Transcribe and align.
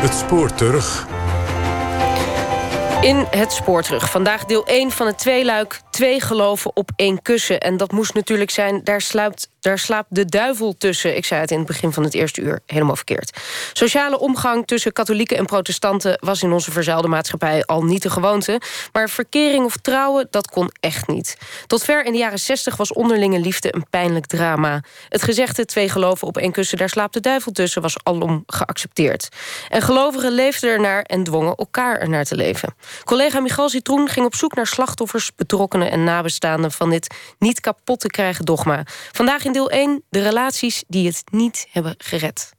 Het 0.00 0.14
spoor 0.14 0.54
terug. 0.54 1.06
In 3.00 3.26
het 3.30 3.52
spoor 3.52 3.82
terug. 3.82 4.10
Vandaag 4.10 4.44
deel 4.44 4.66
1 4.66 4.90
van 4.90 5.06
het 5.06 5.18
tweeluik. 5.18 5.80
Twee 6.00 6.20
geloven 6.20 6.76
op 6.76 6.90
één 6.96 7.22
kussen. 7.22 7.60
En 7.60 7.76
dat 7.76 7.92
moest 7.92 8.14
natuurlijk 8.14 8.50
zijn, 8.50 8.80
daar 8.84 9.00
slaapt 9.00 9.48
daar 9.60 9.78
slaapt 9.78 10.14
de 10.14 10.24
duivel 10.24 10.74
tussen. 10.78 11.16
Ik 11.16 11.24
zei 11.24 11.40
het 11.40 11.50
in 11.50 11.58
het 11.58 11.66
begin 11.66 11.92
van 11.92 12.02
het 12.02 12.14
eerste 12.14 12.40
uur 12.40 12.60
helemaal 12.66 12.96
verkeerd. 12.96 13.40
Sociale 13.72 14.18
omgang 14.18 14.66
tussen 14.66 14.92
katholieken 14.92 15.36
en 15.36 15.46
protestanten... 15.46 16.18
was 16.20 16.42
in 16.42 16.52
onze 16.52 16.70
verzuilde 16.70 17.08
maatschappij 17.08 17.64
al 17.64 17.84
niet 17.84 18.02
de 18.02 18.10
gewoonte. 18.10 18.60
Maar 18.92 19.10
verkering 19.10 19.64
of 19.64 19.76
trouwen, 19.76 20.26
dat 20.30 20.50
kon 20.50 20.70
echt 20.80 21.08
niet. 21.08 21.36
Tot 21.66 21.84
ver 21.84 22.04
in 22.04 22.12
de 22.12 22.18
jaren 22.18 22.38
zestig 22.38 22.76
was 22.76 22.92
onderlinge 22.92 23.38
liefde 23.38 23.74
een 23.74 23.86
pijnlijk 23.90 24.26
drama. 24.26 24.82
Het 25.08 25.22
gezegde 25.22 25.64
twee 25.64 25.88
geloven 25.88 26.26
op 26.26 26.36
één 26.36 26.52
kussen... 26.52 26.78
daar 26.78 26.88
slaapt 26.88 27.14
de 27.14 27.20
duivel 27.20 27.52
tussen, 27.52 27.82
was 27.82 27.96
alom 28.02 28.42
geaccepteerd. 28.46 29.28
En 29.68 29.82
gelovigen 29.82 30.32
leefden 30.32 30.70
ernaar 30.70 31.02
en 31.02 31.24
dwongen 31.24 31.54
elkaar 31.54 31.98
ernaar 31.98 32.24
te 32.24 32.36
leven. 32.36 32.74
Collega 33.04 33.40
Michal 33.40 33.68
Citroen 33.68 34.08
ging 34.08 34.26
op 34.26 34.34
zoek 34.34 34.54
naar 34.54 34.66
slachtoffers... 34.66 35.30
betrokkenen 35.36 35.89
en 35.90 36.04
nabestaanden 36.04 36.72
van 36.72 36.90
dit 36.90 37.14
niet 37.38 37.60
kapot 37.60 38.00
te 38.00 38.08
krijgen 38.08 38.44
dogma. 38.44 38.82
Vandaag 39.12 39.44
in 39.44 39.52
deel 39.52 39.70
1 39.70 40.02
de 40.08 40.22
relaties 40.22 40.84
die 40.88 41.06
het 41.06 41.22
niet 41.30 41.66
hebben 41.70 41.94
gered. 41.98 42.52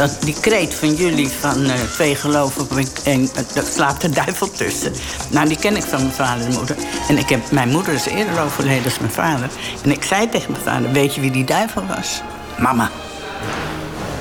Dat, 0.00 0.16
die 0.20 0.40
kreet 0.40 0.74
van 0.74 0.94
jullie 0.94 1.28
van 1.28 1.64
uh, 1.64 1.72
twee 1.72 2.14
geloven 2.14 2.86
en 3.04 3.20
uh, 3.20 3.28
daar 3.54 3.64
slaapt 3.64 4.00
de 4.00 4.08
duivel 4.08 4.50
tussen. 4.50 4.92
Nou, 5.30 5.48
die 5.48 5.58
ken 5.58 5.76
ik 5.76 5.82
van 5.82 6.00
mijn 6.00 6.12
vader 6.12 6.46
en 6.46 6.52
moeder. 6.52 6.76
En 7.08 7.18
ik 7.18 7.28
heb, 7.28 7.50
mijn 7.50 7.68
moeder 7.68 7.94
is 7.94 8.06
eerder 8.06 8.42
overleden 8.42 8.84
als 8.84 8.98
mijn 8.98 9.12
vader. 9.12 9.50
En 9.84 9.90
ik 9.90 10.02
zei 10.02 10.28
tegen 10.28 10.50
mijn 10.50 10.64
vader, 10.64 10.92
weet 10.92 11.14
je 11.14 11.20
wie 11.20 11.30
die 11.30 11.44
duivel 11.44 11.86
was? 11.86 12.22
Mama. 12.58 12.90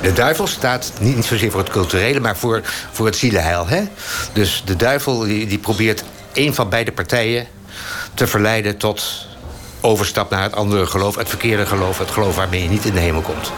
De 0.01 0.13
duivel 0.13 0.47
staat 0.47 0.91
niet, 0.99 1.25
zozeer 1.25 1.51
voor 1.51 1.59
het 1.59 1.69
culturele, 1.69 2.19
maar 2.19 2.37
voor, 2.37 2.61
voor 2.91 3.05
het 3.05 3.15
zielenheil. 3.15 3.67
Hè? 3.67 3.83
Dus 4.33 4.61
de 4.65 4.75
duivel 4.75 5.19
die, 5.19 5.47
die 5.47 5.57
probeert 5.57 6.03
een 6.33 6.53
van 6.53 6.69
beide 6.69 6.91
partijen 6.91 7.47
te 8.13 8.27
verleiden 8.27 8.77
tot 8.77 9.27
overstap 9.81 10.29
naar 10.29 10.43
het 10.43 10.55
andere 10.55 10.85
geloof, 10.85 11.15
het 11.15 11.29
verkeerde 11.29 11.65
geloof, 11.65 11.97
het 11.97 12.11
geloof 12.11 12.35
waarmee 12.35 12.63
je 12.63 12.69
niet 12.69 12.85
in 12.85 12.93
de 12.93 12.99
hemel 12.99 13.21
komt. 13.21 13.51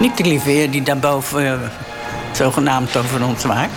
Niet 0.00 0.16
de 0.16 0.24
lieve 0.24 0.68
die 0.70 0.82
daarboven 0.82 1.44
uh, 1.44 1.52
zogenaamd 2.32 2.96
over 2.96 3.24
ons 3.24 3.44
waakt. 3.44 3.72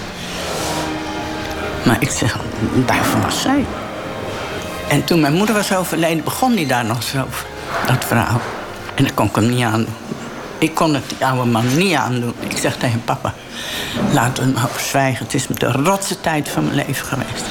Maar 1.83 1.97
ik 1.99 2.09
zeg, 2.09 2.37
daarvan 2.85 3.21
was 3.21 3.41
zij. 3.41 3.65
En 4.87 5.03
toen 5.03 5.19
mijn 5.19 5.33
moeder 5.33 5.55
was 5.55 5.75
overleden, 5.75 6.23
begon 6.23 6.55
hij 6.55 6.65
daar 6.65 6.85
nog 6.85 7.03
zo, 7.03 7.25
dat 7.87 8.05
verhaal. 8.05 8.41
En 8.95 9.03
dat 9.03 9.13
kon 9.13 9.27
ik 9.27 9.35
hem 9.35 9.49
niet 9.49 9.63
aan 9.63 9.85
ik 10.63 10.75
kon 10.75 10.93
het 10.93 11.09
die 11.09 11.25
oude 11.25 11.45
man 11.45 11.75
niet 11.75 11.95
aandoen. 11.95 12.33
Ik 12.39 12.57
zeg 12.57 12.77
tegen 12.77 13.03
papa, 13.03 13.33
we 14.11 14.19
hem 14.19 14.53
maar 14.53 14.69
zwijgen. 14.77 15.25
Het 15.25 15.33
is 15.33 15.47
de 15.47 15.71
rotste 15.71 16.19
tijd 16.21 16.49
van 16.49 16.63
mijn 16.63 16.75
leven 16.75 17.05
geweest. 17.05 17.45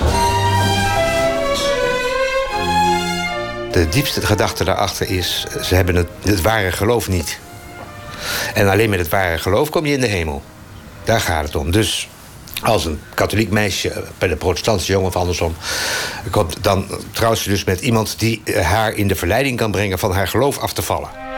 De 3.72 3.88
diepste 3.88 4.27
gedachte 4.27 4.64
daarachter 4.64 5.10
is, 5.10 5.46
ze 5.62 5.74
hebben 5.74 5.94
het, 5.94 6.08
het 6.22 6.40
ware 6.40 6.72
geloof 6.72 7.08
niet. 7.08 7.38
En 8.55 8.68
alleen 8.68 8.90
met 8.90 8.98
het 8.98 9.08
ware 9.08 9.38
geloof 9.38 9.70
kom 9.70 9.86
je 9.86 9.92
in 9.92 10.00
de 10.00 10.06
hemel. 10.06 10.42
Daar 11.05 11.20
gaat 11.20 11.44
het 11.44 11.56
om. 11.56 11.70
Dus 11.70 12.08
als 12.62 12.84
een 12.84 13.00
katholiek 13.14 13.50
meisje 13.50 14.05
bij 14.18 14.28
de 14.28 14.36
protestantse 14.36 14.92
jongen 14.92 15.08
of 15.08 15.16
andersom 15.16 15.55
komt, 16.30 16.56
dan 16.60 16.86
trouwt 17.10 17.38
ze 17.38 17.48
dus 17.48 17.64
met 17.64 17.80
iemand 17.80 18.18
die 18.18 18.42
haar 18.62 18.92
in 18.92 19.08
de 19.08 19.14
verleiding 19.14 19.56
kan 19.56 19.70
brengen 19.70 19.98
van 19.98 20.12
haar 20.12 20.29
geloof 20.29 20.58
af 20.58 20.73
te 20.73 20.83
vallen. 20.83 21.31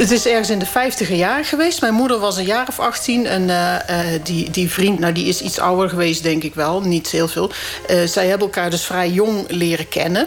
Het 0.00 0.10
is 0.10 0.26
ergens 0.26 0.50
in 0.50 0.58
de 0.58 0.66
vijftiger 0.66 1.16
jaren 1.16 1.44
geweest. 1.44 1.80
Mijn 1.80 1.94
moeder 1.94 2.18
was 2.18 2.36
een 2.36 2.44
jaar 2.44 2.68
of 2.68 2.78
18. 2.78 3.26
En 3.26 3.48
uh, 3.48 3.76
die, 4.22 4.50
die 4.50 4.70
vriend, 4.70 4.98
nou 4.98 5.12
die 5.12 5.26
is 5.26 5.40
iets 5.40 5.58
ouder 5.58 5.88
geweest, 5.88 6.22
denk 6.22 6.42
ik 6.42 6.54
wel. 6.54 6.80
Niet 6.80 7.10
heel 7.10 7.28
veel. 7.28 7.50
Uh, 7.90 8.02
zij 8.06 8.26
hebben 8.26 8.46
elkaar 8.46 8.70
dus 8.70 8.84
vrij 8.84 9.10
jong 9.10 9.44
leren 9.48 9.88
kennen. 9.88 10.26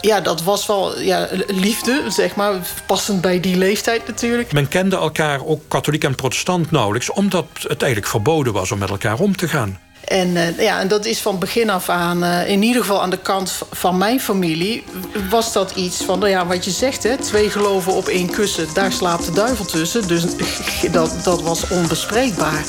Ja, 0.00 0.20
dat 0.20 0.42
was 0.42 0.66
wel 0.66 1.00
ja, 1.00 1.28
liefde, 1.46 2.04
zeg 2.08 2.34
maar. 2.34 2.54
Passend 2.86 3.20
bij 3.20 3.40
die 3.40 3.56
leeftijd 3.56 4.06
natuurlijk. 4.06 4.52
Men 4.52 4.68
kende 4.68 4.96
elkaar, 4.96 5.46
ook 5.46 5.62
katholiek 5.68 6.04
en 6.04 6.14
protestant, 6.14 6.70
nauwelijks... 6.70 7.10
omdat 7.10 7.46
het 7.54 7.82
eigenlijk 7.82 8.10
verboden 8.10 8.52
was 8.52 8.72
om 8.72 8.78
met 8.78 8.90
elkaar 8.90 9.18
om 9.18 9.36
te 9.36 9.48
gaan. 9.48 9.78
En, 10.04 10.28
uh, 10.28 10.58
ja, 10.58 10.80
en 10.80 10.88
dat 10.88 11.04
is 11.04 11.20
van 11.20 11.38
begin 11.38 11.70
af 11.70 11.88
aan, 11.88 12.24
uh, 12.24 12.48
in 12.48 12.62
ieder 12.62 12.82
geval 12.82 13.02
aan 13.02 13.10
de 13.10 13.18
kant 13.18 13.58
van 13.70 13.98
mijn 13.98 14.20
familie... 14.20 14.84
was 15.30 15.52
dat 15.52 15.70
iets 15.70 16.04
van, 16.04 16.18
nou 16.18 16.30
ja, 16.30 16.46
wat 16.46 16.64
je 16.64 16.70
zegt, 16.70 17.02
hè, 17.02 17.16
twee 17.16 17.50
geloven 17.50 17.92
op 17.92 18.08
één 18.08 18.30
kussen... 18.30 18.66
daar 18.74 18.92
slaapt 18.92 19.24
de 19.24 19.32
duivel 19.32 19.64
tussen, 19.64 20.08
dus 20.08 20.24
dat, 20.92 21.24
dat 21.24 21.42
was 21.42 21.68
onbespreekbaar. 21.68 22.64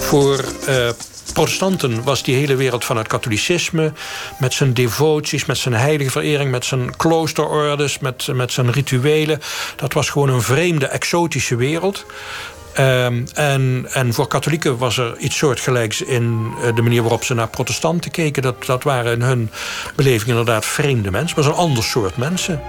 Voor 0.00 0.44
uh, 0.68 0.88
protestanten 1.32 2.02
was 2.02 2.22
die 2.22 2.34
hele 2.34 2.54
wereld 2.54 2.84
van 2.84 2.96
het 2.96 3.06
katholicisme... 3.06 3.92
met 4.38 4.54
zijn 4.54 4.74
devoties, 4.74 5.44
met 5.44 5.58
zijn 5.58 5.74
heilige 5.74 6.10
verering... 6.10 6.50
met 6.50 6.64
zijn 6.64 6.96
kloosterordes, 6.96 7.98
met, 7.98 8.26
met 8.32 8.52
zijn 8.52 8.72
rituelen... 8.72 9.40
dat 9.76 9.92
was 9.92 10.10
gewoon 10.10 10.28
een 10.28 10.42
vreemde, 10.42 10.86
exotische 10.86 11.56
wereld... 11.56 12.04
Um, 12.78 13.26
en, 13.34 13.86
en 13.92 14.14
voor 14.14 14.26
katholieken 14.26 14.78
was 14.78 14.98
er 14.98 15.18
iets 15.18 15.36
soortgelijks 15.36 16.02
in 16.02 16.52
eh, 16.62 16.74
de 16.74 16.82
manier 16.82 17.00
waarop 17.02 17.24
ze 17.24 17.34
naar 17.34 17.48
protestanten 17.48 18.10
keken. 18.10 18.42
Dat, 18.42 18.64
dat 18.64 18.82
waren 18.82 19.12
in 19.12 19.22
hun 19.22 19.50
beleving 19.94 20.28
inderdaad 20.28 20.66
vreemde 20.66 21.10
mensen, 21.10 21.36
maar 21.36 21.44
zo'n 21.44 21.62
ander 21.62 21.84
soort 21.84 22.16
mensen. 22.16 22.60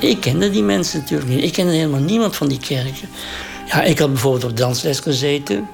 Ik 0.00 0.20
kende 0.20 0.50
die 0.50 0.62
mensen 0.62 1.00
natuurlijk 1.00 1.30
niet. 1.30 1.44
Ik 1.44 1.52
kende 1.52 1.72
helemaal 1.72 2.00
niemand 2.00 2.36
van 2.36 2.48
die 2.48 2.58
kerken. 2.58 3.08
Ja, 3.66 3.82
ik 3.82 3.98
had 3.98 4.12
bijvoorbeeld 4.12 4.44
op 4.44 4.56
dansles 4.56 5.00
gezeten. 5.00 5.68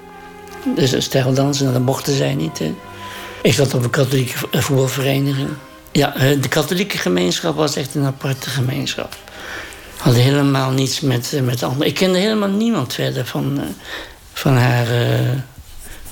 Dus 0.74 1.10
dansen, 1.10 1.72
dat 1.72 1.82
mochten 1.82 2.16
zij 2.16 2.34
niet. 2.34 2.58
Hè. 2.58 2.74
Ik 3.42 3.52
zat 3.52 3.74
op 3.74 3.84
een 3.84 3.90
katholieke 3.90 4.34
voetbalvereniging. 4.50 5.48
Ja, 5.92 6.14
eh, 6.14 6.42
de 6.42 6.48
katholieke 6.48 6.98
gemeenschap 6.98 7.56
was 7.56 7.76
echt 7.76 7.94
een 7.94 8.04
aparte 8.04 8.50
gemeenschap 8.50 9.16
had 9.96 10.14
helemaal 10.14 10.70
niets 10.70 11.00
met, 11.00 11.32
eh, 11.32 11.40
met 11.40 11.62
anderen. 11.62 11.86
Ik 11.86 11.94
kende 11.94 12.18
helemaal 12.18 12.48
niemand 12.48 12.94
verder 12.94 13.26
van, 13.26 13.58
uh, 13.60 13.64
van 14.32 14.56
haar 14.56 14.86
uh, 14.86 15.30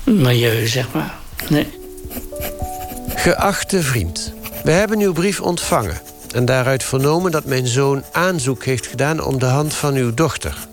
milieu, 0.03 0.67
zeg 0.67 0.91
maar. 0.93 1.13
Nee. 1.49 1.67
Geachte 3.15 3.81
vriend, 3.81 4.33
we 4.63 4.71
hebben 4.71 4.99
uw 4.99 5.13
brief 5.13 5.41
ontvangen... 5.41 6.01
en 6.33 6.45
daaruit 6.45 6.83
vernomen 6.83 7.31
dat 7.31 7.45
mijn 7.45 7.67
zoon 7.67 8.03
aanzoek 8.11 8.65
heeft 8.65 8.87
gedaan... 8.87 9.23
om 9.23 9.39
de 9.39 9.45
hand 9.45 9.73
van 9.73 9.95
uw 9.95 10.13
dochter. 10.13 10.67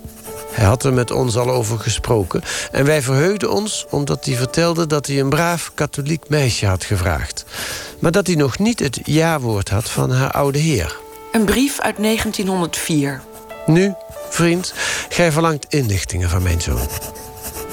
Hij 0.52 0.64
had 0.64 0.84
er 0.84 0.92
met 0.92 1.10
ons 1.10 1.36
al 1.36 1.50
over 1.50 1.78
gesproken... 1.78 2.42
en 2.72 2.84
wij 2.84 3.02
verheugden 3.02 3.52
ons 3.52 3.86
omdat 3.90 4.24
hij 4.24 4.34
vertelde... 4.34 4.86
dat 4.86 5.06
hij 5.06 5.20
een 5.20 5.28
braaf 5.28 5.70
katholiek 5.74 6.28
meisje 6.28 6.66
had 6.66 6.84
gevraagd. 6.84 7.44
Maar 7.98 8.12
dat 8.12 8.26
hij 8.26 8.36
nog 8.36 8.58
niet 8.58 8.78
het 8.78 9.00
ja-woord 9.04 9.68
had 9.68 9.90
van 9.90 10.10
haar 10.10 10.30
oude 10.30 10.58
heer... 10.58 10.96
Een 11.32 11.44
brief 11.44 11.80
uit 11.80 11.96
1904. 11.96 13.22
Nu, 13.66 13.94
vriend, 14.30 14.74
gij 15.08 15.32
verlangt 15.32 15.66
inlichtingen 15.68 16.28
van 16.28 16.42
mijn 16.42 16.60
zoon. 16.60 16.88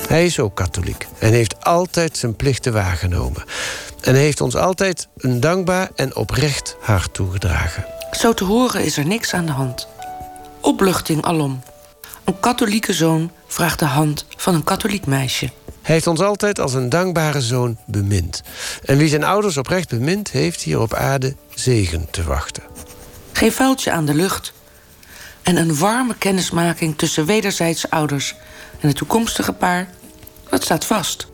Hij 0.08 0.26
is 0.26 0.40
ook 0.40 0.56
katholiek 0.56 1.08
en 1.18 1.32
heeft 1.32 1.66
altijd 1.66 2.18
zijn 2.18 2.36
plichten 2.36 2.74
waargenomen. 2.74 3.44
En 4.02 4.16
heeft 4.16 4.42
ons 4.42 4.56
altijd 4.56 5.08
een 5.18 5.40
dankbaar 5.40 5.90
en 5.96 6.16
oprecht 6.16 6.76
hart 6.80 7.14
toegedragen. 7.14 7.86
Zo 8.12 8.34
te 8.34 8.44
horen 8.44 8.84
is 8.84 8.98
er 8.98 9.06
niks 9.06 9.34
aan 9.34 9.46
de 9.46 9.52
hand. 9.52 9.88
Opluchting 10.62 11.24
alom. 11.24 11.62
Een 12.24 12.40
katholieke 12.40 12.94
zoon 12.94 13.32
vraagt 13.48 13.80
de 13.80 13.86
hand 13.86 14.26
van 14.38 14.56
een 14.56 14.64
katholiek 14.64 15.06
meisje. 15.06 15.50
Hij 15.82 15.96
heeft 15.96 16.08
ons 16.08 16.20
altijd 16.20 16.60
als 16.60 16.74
een 16.74 16.90
dankbare 16.90 17.42
zoon 17.42 17.78
bemind. 17.86 18.44
En 18.86 18.98
wie 18.98 19.10
zijn 19.10 19.24
ouders 19.24 19.58
oprecht 19.58 19.90
bemint, 19.90 20.32
heeft 20.32 20.62
hier 20.62 20.80
op 20.80 20.94
aarde 20.94 21.36
zegen 21.54 22.08
te 22.12 22.24
wachten. 22.24 22.64
Geen 23.40 23.52
vuiltje 23.52 23.92
aan 23.92 24.06
de 24.06 24.14
lucht. 24.14 24.54
En 25.42 25.58
een 25.58 25.78
warme 25.78 26.16
kennismaking 26.18 26.98
tussen 26.98 27.26
wederzijdse 27.26 27.90
ouders 27.90 28.36
en 28.80 28.88
het 28.88 28.98
toekomstige 28.98 29.54
paar. 29.54 29.90
Dat 30.50 30.64
staat 30.64 30.86
vast. 30.86 31.28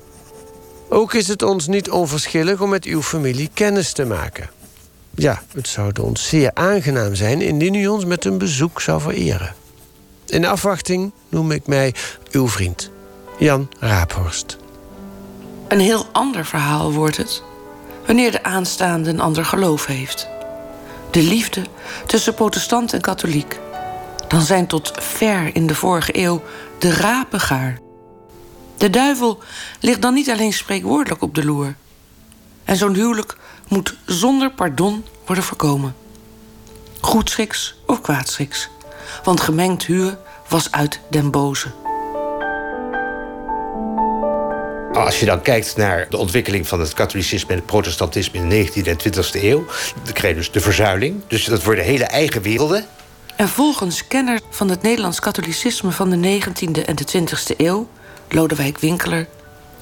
Ook 0.89 1.13
is 1.13 1.27
het 1.27 1.41
ons 1.41 1.67
niet 1.67 1.89
onverschillig 1.89 2.61
om 2.61 2.69
met 2.69 2.85
uw 2.85 3.01
familie 3.01 3.49
kennis 3.53 3.91
te 3.91 4.05
maken. 4.05 4.49
Ja, 5.15 5.41
het 5.53 5.67
zou 5.67 5.91
ons 6.01 6.27
zeer 6.27 6.51
aangenaam 6.53 7.15
zijn 7.15 7.41
indien 7.41 7.73
u 7.73 7.87
ons 7.87 8.05
met 8.05 8.25
een 8.25 8.37
bezoek 8.37 8.81
zou 8.81 9.01
vereren. 9.01 9.55
In 10.25 10.45
afwachting 10.45 11.11
noem 11.29 11.51
ik 11.51 11.67
mij 11.67 11.93
uw 12.31 12.47
vriend, 12.47 12.89
Jan 13.39 13.69
Raaphorst. 13.79 14.57
Een 15.67 15.79
heel 15.79 16.05
ander 16.11 16.45
verhaal 16.45 16.91
wordt 16.91 17.17
het 17.17 17.43
wanneer 18.05 18.31
de 18.31 18.43
aanstaande 18.43 19.09
een 19.09 19.19
ander 19.19 19.45
geloof 19.45 19.85
heeft. 19.85 20.33
De 21.15 21.23
liefde 21.23 21.61
tussen 22.05 22.33
protestant 22.33 22.93
en 22.93 23.01
katholiek. 23.01 23.59
dan 24.27 24.41
zijn 24.41 24.67
tot 24.67 24.91
ver 24.95 25.55
in 25.55 25.67
de 25.67 25.75
vorige 25.75 26.17
eeuw 26.17 26.41
de 26.79 26.93
rapen 26.93 27.39
gaar. 27.39 27.79
De 28.77 28.89
duivel 28.89 29.39
ligt 29.79 30.01
dan 30.01 30.13
niet 30.13 30.29
alleen 30.29 30.53
spreekwoordelijk 30.53 31.21
op 31.21 31.35
de 31.35 31.45
loer. 31.45 31.75
En 32.63 32.75
zo'n 32.75 32.93
huwelijk 32.93 33.37
moet 33.67 33.95
zonder 34.05 34.51
pardon 34.51 35.05
worden 35.25 35.43
voorkomen. 35.43 35.95
Goedschiks 37.01 37.75
of 37.85 38.01
kwaadschiks. 38.01 38.69
Want 39.23 39.41
gemengd 39.41 39.85
huur 39.85 40.17
was 40.49 40.71
uit 40.71 40.99
den 41.09 41.31
boze. 41.31 41.84
Als 44.95 45.19
je 45.19 45.25
dan 45.25 45.41
kijkt 45.41 45.75
naar 45.75 46.07
de 46.09 46.17
ontwikkeling 46.17 46.67
van 46.67 46.79
het 46.79 46.93
katholicisme 46.93 47.49
en 47.49 47.55
het 47.55 47.65
protestantisme 47.65 48.39
in 48.39 48.49
de 48.49 48.67
19e 48.67 48.87
en 48.87 48.97
20e 48.97 49.41
eeuw, 49.41 49.65
dan 50.03 50.13
krijg 50.13 50.33
je 50.33 50.39
dus 50.39 50.51
de 50.51 50.59
verzuiling. 50.59 51.21
Dus 51.27 51.45
dat 51.45 51.63
worden 51.63 51.83
hele 51.83 52.03
eigen 52.03 52.41
werelden. 52.41 52.85
En 53.35 53.47
volgens 53.47 54.07
kenner 54.07 54.39
van 54.49 54.69
het 54.69 54.81
Nederlands 54.81 55.19
katholicisme 55.19 55.91
van 55.91 56.09
de 56.09 56.39
19e 56.39 56.85
en 56.85 56.95
de 56.95 57.05
20e 57.17 57.55
eeuw, 57.57 57.87
Lodewijk 58.29 58.79
Winkeler, 58.79 59.27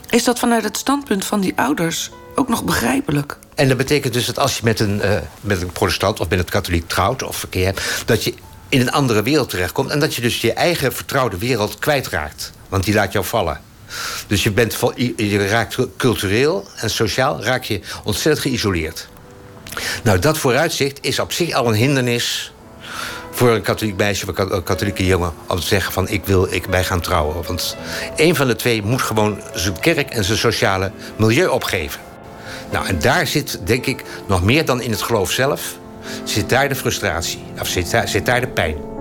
is 0.09 0.23
dat 0.23 0.39
vanuit 0.39 0.63
het 0.63 0.77
standpunt 0.77 1.25
van 1.25 1.41
die 1.41 1.53
ouders 1.55 2.11
ook 2.35 2.49
nog 2.49 2.63
begrijpelijk. 2.63 3.37
En 3.55 3.67
dat 3.67 3.77
betekent 3.77 4.13
dus 4.13 4.25
dat 4.25 4.39
als 4.39 4.57
je 4.57 4.61
met 4.63 4.79
een, 4.79 5.01
uh, 5.03 5.17
met 5.41 5.61
een 5.61 5.71
protestant 5.71 6.19
of 6.19 6.29
met 6.29 6.39
een 6.39 6.45
katholiek 6.45 6.87
trouwt 6.87 7.23
of 7.23 7.35
verkeer 7.35 7.65
hebt, 7.65 7.81
dat 8.05 8.23
je 8.23 8.33
in 8.69 8.81
een 8.81 8.91
andere 8.91 9.23
wereld 9.23 9.49
terechtkomt 9.49 9.89
en 9.89 9.99
dat 9.99 10.15
je 10.15 10.21
dus 10.21 10.41
je 10.41 10.53
eigen 10.53 10.93
vertrouwde 10.93 11.37
wereld 11.37 11.79
kwijtraakt. 11.79 12.51
Want 12.69 12.83
die 12.83 12.93
laat 12.93 13.11
jou 13.11 13.25
vallen. 13.25 13.71
Dus 14.27 14.43
je, 14.43 14.51
bent, 14.51 14.79
raakt 15.49 15.77
cultureel 15.97 16.67
en 16.75 16.89
sociaal 16.89 17.43
raak 17.43 17.63
je 17.63 17.79
ontzettend 18.03 18.39
geïsoleerd. 18.39 19.07
Nou, 20.03 20.19
dat 20.19 20.37
vooruitzicht 20.37 20.97
is 21.01 21.19
op 21.19 21.31
zich 21.31 21.53
al 21.53 21.67
een 21.67 21.73
hindernis 21.73 22.53
voor 23.31 23.49
een 23.49 23.61
katholiek 23.61 23.97
meisje 23.97 24.29
of 24.29 24.37
een 24.37 24.63
katholieke 24.63 25.05
jongen 25.05 25.33
om 25.47 25.59
te 25.59 25.67
zeggen 25.67 25.93
van 25.93 26.07
ik 26.09 26.25
wil 26.25 26.53
ik, 26.53 26.65
wij 26.65 26.83
gaan 26.83 27.01
trouwen. 27.01 27.43
Want 27.43 27.77
een 28.15 28.35
van 28.35 28.47
de 28.47 28.55
twee 28.55 28.81
moet 28.81 29.01
gewoon 29.01 29.41
zijn 29.53 29.79
kerk 29.79 30.09
en 30.09 30.23
zijn 30.23 30.37
sociale 30.37 30.91
milieu 31.17 31.47
opgeven. 31.47 32.01
Nou, 32.71 32.87
en 32.87 32.99
daar 32.99 33.27
zit, 33.27 33.59
denk 33.63 33.85
ik, 33.85 34.03
nog 34.27 34.43
meer 34.43 34.65
dan 34.65 34.81
in 34.81 34.91
het 34.91 35.01
geloof 35.01 35.31
zelf, 35.31 35.61
zit 36.23 36.49
daar 36.49 36.69
de 36.69 36.75
frustratie, 36.75 37.43
of 37.59 37.67
zit 37.67 37.91
daar, 37.91 38.07
zit 38.07 38.25
daar 38.25 38.41
de 38.41 38.47
pijn. 38.47 38.92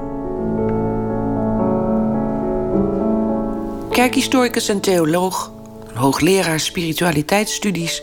Kerkhistoricus 3.93 4.69
en 4.69 4.81
theoloog, 4.81 5.51
hoogleraar 5.95 6.61
spiritualiteitsstudies, 6.61 8.03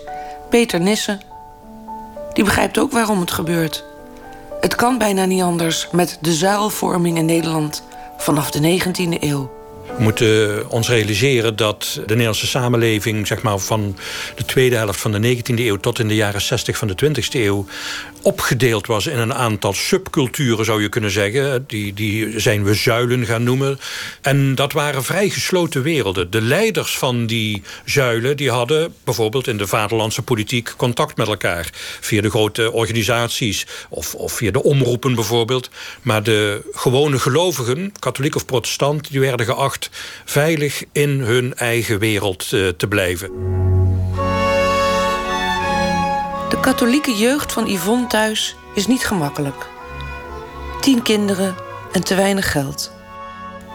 Peter 0.49 0.81
Nissen, 0.81 1.21
die 2.33 2.43
begrijpt 2.43 2.77
ook 2.77 2.91
waarom 2.91 3.19
het 3.19 3.31
gebeurt. 3.31 3.83
Het 4.61 4.75
kan 4.75 4.97
bijna 4.97 5.25
niet 5.25 5.41
anders 5.41 5.87
met 5.91 6.17
de 6.21 6.33
zuilvorming 6.33 7.17
in 7.17 7.25
Nederland 7.25 7.83
vanaf 8.17 8.51
de 8.51 8.79
19e 8.79 9.23
eeuw. 9.23 9.51
We 9.97 10.03
moeten 10.03 10.69
ons 10.69 10.89
realiseren 10.89 11.55
dat 11.55 11.93
de 11.93 12.01
Nederlandse 12.07 12.47
samenleving 12.47 13.27
zeg 13.27 13.41
maar, 13.41 13.59
van 13.59 13.97
de 14.35 14.45
tweede 14.45 14.75
helft 14.75 14.99
van 14.99 15.11
de 15.11 15.35
19e 15.35 15.59
eeuw 15.59 15.77
tot 15.77 15.99
in 15.99 16.07
de 16.07 16.15
jaren 16.15 16.41
60 16.41 16.77
van 16.77 16.87
de 16.87 16.95
20e 17.05 17.31
eeuw 17.31 17.65
opgedeeld 18.21 18.87
was 18.87 19.07
in 19.07 19.17
een 19.17 19.33
aantal 19.33 19.73
subculturen, 19.73 20.65
zou 20.65 20.81
je 20.81 20.89
kunnen 20.89 21.11
zeggen. 21.11 21.63
Die, 21.67 21.93
die 21.93 22.39
zijn 22.39 22.63
we 22.63 22.73
zuilen 22.73 23.25
gaan 23.25 23.43
noemen. 23.43 23.79
En 24.21 24.55
dat 24.55 24.73
waren 24.73 25.03
vrij 25.03 25.29
gesloten 25.29 25.83
werelden. 25.83 26.31
De 26.31 26.41
leiders 26.41 26.97
van 26.97 27.25
die 27.25 27.61
zuilen 27.85 28.37
die 28.37 28.51
hadden 28.51 28.93
bijvoorbeeld 29.03 29.47
in 29.47 29.57
de 29.57 29.67
vaderlandse 29.67 30.21
politiek 30.21 30.73
contact 30.77 31.17
met 31.17 31.27
elkaar. 31.27 31.69
Via 31.99 32.21
de 32.21 32.29
grote 32.29 32.71
organisaties 32.71 33.65
of, 33.89 34.15
of 34.15 34.33
via 34.33 34.51
de 34.51 34.63
omroepen 34.63 35.15
bijvoorbeeld. 35.15 35.69
Maar 36.01 36.23
de 36.23 36.69
gewone 36.71 37.19
gelovigen, 37.19 37.91
katholiek 37.99 38.35
of 38.35 38.45
protestant, 38.45 39.11
die 39.11 39.19
werden 39.19 39.45
geacht 39.45 39.89
veilig 40.25 40.83
in 40.91 41.09
hun 41.09 41.55
eigen 41.55 41.99
wereld 41.99 42.53
eh, 42.53 42.67
te 42.67 42.87
blijven. 42.87 43.78
Katholieke 46.69 47.15
jeugd 47.15 47.51
van 47.51 47.67
Yvonne 47.67 48.07
thuis 48.07 48.55
is 48.73 48.87
niet 48.87 49.05
gemakkelijk. 49.05 49.67
Tien 50.81 51.01
kinderen 51.01 51.55
en 51.91 52.03
te 52.03 52.15
weinig 52.15 52.51
geld. 52.51 52.91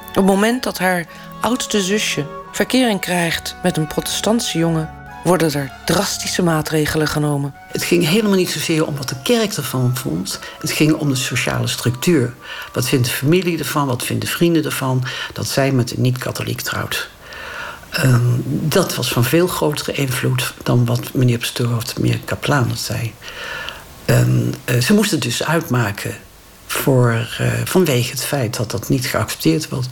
Op 0.08 0.14
het 0.14 0.25
moment 0.25 0.62
dat 0.62 0.79
haar 0.79 1.06
oudste 1.41 1.82
zusje 1.82 2.26
verkering 2.52 3.00
krijgt 3.00 3.56
met 3.62 3.76
een 3.76 3.87
protestantse 3.87 4.58
jongen, 4.58 4.91
worden 5.25 5.52
er 5.52 5.73
drastische 5.85 6.43
maatregelen 6.43 7.08
genomen. 7.08 7.55
Het 7.69 7.82
ging 7.82 8.08
helemaal 8.08 8.37
niet 8.37 8.50
zozeer 8.50 8.87
om 8.87 8.96
wat 8.96 9.08
de 9.08 9.23
kerk 9.23 9.52
ervan 9.52 9.96
vond. 9.96 10.41
Het 10.61 10.70
ging 10.70 10.93
om 10.93 11.08
de 11.08 11.14
sociale 11.14 11.67
structuur. 11.67 12.35
Wat 12.73 12.88
vindt 12.88 13.06
de 13.06 13.12
familie 13.12 13.58
ervan? 13.58 13.87
Wat 13.87 14.05
vinden 14.05 14.29
vrienden 14.29 14.64
ervan? 14.64 15.05
Dat 15.32 15.46
zij 15.46 15.73
met 15.73 15.96
een 15.96 16.02
niet-katholiek 16.02 16.61
trouwt. 16.61 17.08
Ehm, 17.94 18.41
dat 18.46 18.94
was 18.94 19.12
van 19.12 19.25
veel 19.25 19.46
grotere 19.46 19.93
invloed 19.93 20.55
dan 20.62 20.85
wat 20.85 21.12
meneer 21.12 21.38
Pastoor 21.38 21.76
of 21.76 21.99
meneer 21.99 22.20
Kaplaan 22.25 22.69
het 22.69 22.79
zei. 22.79 23.12
Ehm, 24.05 24.41
eh, 24.64 24.81
ze 24.81 24.94
moesten 24.94 25.20
dus 25.20 25.44
uitmaken 25.44 26.14
voor, 26.67 27.29
uh, 27.41 27.46
vanwege 27.64 28.11
het 28.11 28.25
feit 28.25 28.56
dat 28.56 28.70
dat 28.70 28.88
niet 28.88 29.06
geaccepteerd 29.06 29.69
was. 29.69 29.87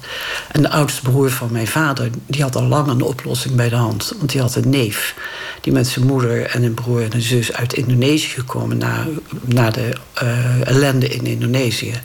En 0.51 0.63
de 0.63 0.71
oudste 0.71 1.03
broer 1.03 1.31
van 1.31 1.53
mijn 1.53 1.67
vader, 1.67 2.11
die 2.27 2.43
had 2.43 2.57
al 2.57 2.63
lang 2.63 2.87
een 2.87 3.03
oplossing 3.03 3.55
bij 3.55 3.69
de 3.69 3.77
hand. 3.77 4.13
Want 4.19 4.31
die 4.31 4.41
had 4.41 4.55
een 4.55 4.71
neef, 4.71 5.15
die 5.61 5.73
met 5.73 5.87
zijn 5.87 6.07
moeder 6.07 6.47
en 6.47 6.63
een 6.63 6.75
broer 6.75 7.03
en 7.03 7.15
een 7.15 7.23
zus 7.23 7.53
uit 7.53 7.73
Indonesië 7.73 8.29
gekomen 8.29 8.79
na, 8.79 9.07
na 9.41 9.71
de 9.71 9.93
uh, 10.23 10.67
ellende 10.67 11.09
in 11.09 11.27
Indonesië. 11.27 12.01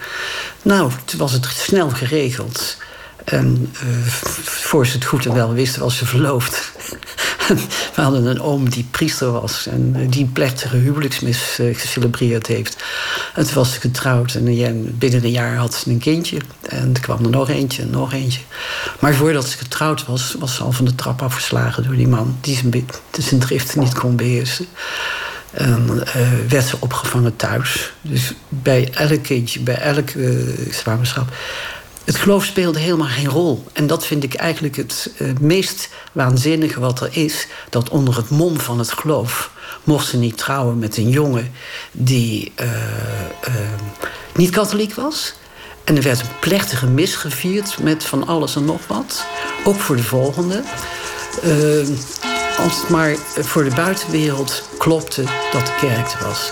Nou, 0.61 0.91
toen 1.05 1.19
was 1.19 1.31
het 1.31 1.45
snel 1.45 1.89
geregeld. 1.89 2.77
En 3.27 3.73
uh, 3.83 4.07
voor 4.43 4.87
ze 4.87 4.93
het 4.93 5.05
goed 5.05 5.25
en 5.25 5.33
wel 5.33 5.53
wisten, 5.53 5.81
was 5.81 5.97
ze 5.97 6.05
verloofd. 6.05 6.71
We 7.95 8.01
hadden 8.01 8.25
een 8.25 8.41
oom 8.41 8.69
die 8.69 8.87
priester 8.91 9.31
was 9.31 9.67
en 9.67 9.91
eh, 9.95 10.01
die 10.09 10.25
plechtige 10.25 10.77
huwelijksmis 10.77 11.57
uh, 11.59 11.75
gecelebreerd 11.75 12.47
heeft. 12.47 12.83
En 13.33 13.45
toen 13.45 13.53
was 13.53 13.73
ze 13.73 13.79
getrouwd 13.79 14.33
en 14.33 14.95
binnen 14.97 15.23
een 15.23 15.31
jaar 15.31 15.55
had 15.55 15.73
ze 15.73 15.89
een 15.89 15.99
kindje. 15.99 16.37
En 16.69 16.89
er 16.93 16.99
kwam 16.99 17.23
er 17.23 17.29
nog 17.29 17.49
eentje 17.49 17.81
en 17.81 17.89
nog 17.89 18.13
eentje. 18.13 18.41
Maar 18.99 19.13
voordat 19.13 19.47
ze 19.47 19.57
getrouwd 19.57 20.05
was, 20.05 20.35
was 20.39 20.55
ze 20.55 20.63
al 20.63 20.71
van 20.71 20.85
de 20.85 20.95
trap 20.95 21.21
afgeslagen 21.21 21.83
door 21.83 21.95
die 21.95 22.07
man 22.07 22.37
die 22.41 22.55
zijn, 22.55 22.85
zijn 23.11 23.63
niet 23.75 23.93
kon 23.93 24.15
beheersen. 24.15 24.65
En 25.51 26.03
werd 26.47 26.65
ze 26.65 26.77
opgevangen 26.79 27.35
thuis. 27.35 27.93
Dus 28.01 28.33
bij 28.49 28.89
elk 28.93 29.23
kindje, 29.23 29.59
bij 29.59 29.77
elke 29.77 30.55
zwangerschap 30.71 31.29
het 32.07 32.15
geloof 32.15 32.45
speelde 32.45 32.79
helemaal 32.79 33.07
geen 33.07 33.29
rol. 33.29 33.63
En 33.73 33.87
dat 33.87 34.05
vind 34.05 34.23
ik 34.23 34.33
eigenlijk 34.33 34.75
het 34.75 35.11
uh, 35.17 35.31
meest 35.39 35.89
waanzinnige 36.11 36.79
wat 36.79 37.01
er 37.01 37.09
is. 37.11 37.47
Dat 37.69 37.89
onder 37.89 38.15
het 38.15 38.29
mom 38.29 38.59
van 38.59 38.79
het 38.79 38.91
geloof 38.91 39.51
mocht 39.83 40.07
ze 40.07 40.17
niet 40.17 40.37
trouwen 40.37 40.79
met 40.79 40.97
een 40.97 41.09
jongen 41.09 41.51
die 41.91 42.51
uh, 42.61 42.67
uh, 43.47 43.55
niet 44.35 44.49
katholiek 44.49 44.93
was. 44.93 45.33
En 45.83 45.95
er 45.95 46.03
werd 46.03 46.19
een 46.19 46.39
plechtige 46.39 46.87
mis 46.87 47.15
gevierd 47.15 47.79
met 47.79 48.03
van 48.03 48.27
alles 48.27 48.55
en 48.55 48.65
nog 48.65 48.87
wat. 48.87 49.25
Ook 49.63 49.79
voor 49.79 49.95
de 49.95 50.03
volgende. 50.03 50.63
als 52.57 52.79
het 52.79 52.89
maar 52.89 53.15
voor 53.39 53.63
de 53.63 53.75
buitenwereld 53.75 54.69
klopte 54.77 55.23
dat 55.51 55.65
de 55.65 55.75
kerk 55.79 56.11
er 56.11 56.27
was. 56.27 56.51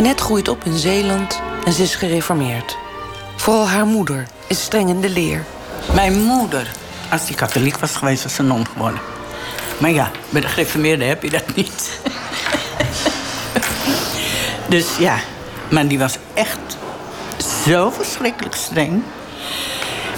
Annette 0.00 0.22
groeit 0.22 0.48
op 0.48 0.64
in 0.64 0.78
Zeeland 0.78 1.40
en 1.64 1.72
ze 1.72 1.82
is 1.82 1.94
gereformeerd. 1.94 2.76
Vooral 3.36 3.68
haar 3.68 3.86
moeder 3.86 4.26
is 4.46 4.62
streng 4.62 4.88
in 4.88 5.00
de 5.00 5.08
leer. 5.08 5.44
Mijn 5.94 6.22
moeder, 6.22 6.70
als 7.10 7.26
die 7.26 7.36
katholiek 7.36 7.78
was 7.78 7.96
geweest, 7.96 8.22
was 8.22 8.34
ze 8.34 8.42
non 8.42 8.66
geworden. 8.66 9.00
Maar 9.78 9.90
ja, 9.90 10.10
bij 10.30 10.40
de 10.40 10.48
gereformeerden 10.48 11.08
heb 11.08 11.22
je 11.22 11.30
dat 11.30 11.54
niet. 11.54 12.00
dus 14.74 14.96
ja, 14.98 15.18
maar 15.70 15.88
die 15.88 15.98
was 15.98 16.16
echt 16.34 16.78
zo 17.64 17.90
verschrikkelijk 17.90 18.54
streng. 18.54 19.02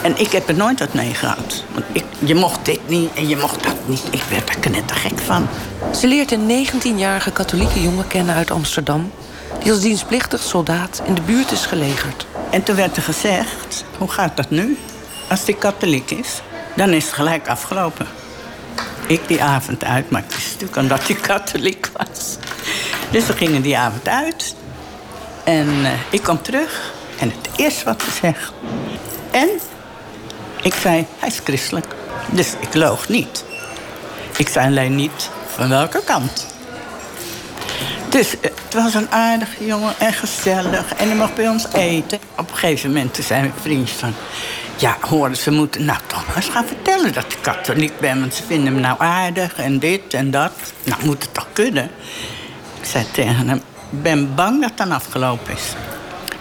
En 0.03 0.21
ik 0.21 0.33
heb 0.33 0.49
er 0.49 0.55
nooit 0.55 0.79
wat 0.79 0.95
mee 0.95 1.15
gehad. 1.15 1.65
Want 1.73 1.85
ik, 1.93 2.05
je 2.19 2.35
mocht 2.35 2.65
dit 2.65 2.89
niet 2.89 3.11
en 3.15 3.29
je 3.29 3.37
mocht 3.37 3.63
dat 3.63 3.77
niet. 3.87 4.05
Ik 4.11 4.23
werd 4.31 4.47
daar 4.47 4.59
knettergek 4.61 5.19
van. 5.19 5.49
Ze 5.95 6.07
leert 6.07 6.33
een 6.33 6.67
19-jarige 6.67 7.31
katholieke 7.31 7.83
jongen 7.83 8.07
kennen 8.07 8.35
uit 8.35 8.51
Amsterdam 8.51 9.11
die 9.63 9.73
als 9.73 9.81
dienstplichtig 9.81 10.43
soldaat 10.43 11.03
in 11.05 11.15
de 11.15 11.21
buurt 11.21 11.51
is 11.51 11.67
gelegerd. 11.67 12.27
En 12.51 12.63
toen 12.63 12.77
werd 12.77 12.97
er 12.97 13.03
gezegd, 13.03 13.85
hoe 13.99 14.11
gaat 14.11 14.37
dat 14.37 14.51
nu? 14.51 14.79
Als 15.29 15.45
die 15.45 15.57
katholiek 15.57 16.11
is, 16.11 16.43
dan 16.77 16.91
is 16.91 17.05
het 17.05 17.15
gelijk 17.15 17.49
afgelopen. 17.49 18.07
Ik 19.07 19.29
die 19.29 19.43
avond 19.43 19.85
uit, 19.85 20.11
maar 20.11 20.23
ik 20.23 20.35
wist 20.35 20.53
natuurlijk 20.53 20.77
omdat 20.77 21.07
hij 21.07 21.17
katholiek 21.17 21.91
was. 21.93 22.37
Dus 23.11 23.27
we 23.27 23.33
gingen 23.33 23.63
die 23.63 23.79
avond 23.79 24.09
uit. 24.09 24.55
En 25.45 25.69
uh, 25.69 25.91
ik 26.11 26.23
kwam 26.23 26.43
terug. 26.43 26.93
En 27.19 27.29
het 27.29 27.49
eerste 27.57 27.85
wat 27.85 28.03
ze 28.03 28.11
zegt... 28.11 28.53
En? 29.31 29.49
Ik 30.63 30.75
zei, 30.75 31.07
hij 31.19 31.29
is 31.29 31.41
christelijk. 31.45 31.87
Dus 32.31 32.53
ik 32.61 32.75
loog 32.75 33.09
niet. 33.09 33.45
Ik 34.37 34.49
zei 34.49 34.67
alleen 34.67 34.95
niet 34.95 35.31
van 35.55 35.69
welke 35.69 36.03
kant. 36.05 36.47
Dus 38.13 38.31
het 38.41 38.75
was 38.75 38.95
een 38.95 39.11
aardige 39.11 39.67
jongen 39.67 39.95
en 39.99 40.13
gezellig. 40.13 40.95
En 40.95 41.07
hij 41.07 41.17
mocht 41.17 41.35
bij 41.35 41.49
ons 41.49 41.67
eten. 41.73 42.19
Op 42.37 42.51
een 42.51 42.57
gegeven 42.57 42.93
moment 42.93 43.19
zei 43.23 43.41
mijn 43.41 43.53
vriend 43.61 43.91
van... 43.91 44.15
Ja, 44.77 44.97
horen 45.01 45.37
ze 45.37 45.51
moeten 45.51 45.85
nou 45.85 45.99
toch 46.07 46.27
maar 46.27 46.37
eens 46.37 46.49
gaan 46.49 46.67
vertellen 46.67 47.13
dat 47.13 47.25
ik 47.25 47.39
katholiek 47.41 48.01
ben. 48.01 48.21
Want 48.21 48.35
ze 48.35 48.43
vinden 48.43 48.75
me 48.75 48.81
nou 48.81 48.97
aardig 49.01 49.57
en 49.57 49.79
dit 49.79 50.15
en 50.15 50.31
dat. 50.31 50.53
Nou, 50.85 51.05
moet 51.05 51.23
het 51.23 51.35
toch 51.35 51.47
kunnen? 51.53 51.91
Ik 52.81 52.89
zei 52.89 53.05
tegen 53.11 53.49
hem, 53.49 53.63
ben 53.91 54.35
bang 54.35 54.61
dat 54.61 54.69
het 54.69 54.79
dan 54.79 54.93
afgelopen 54.93 55.55
is. 55.55 55.65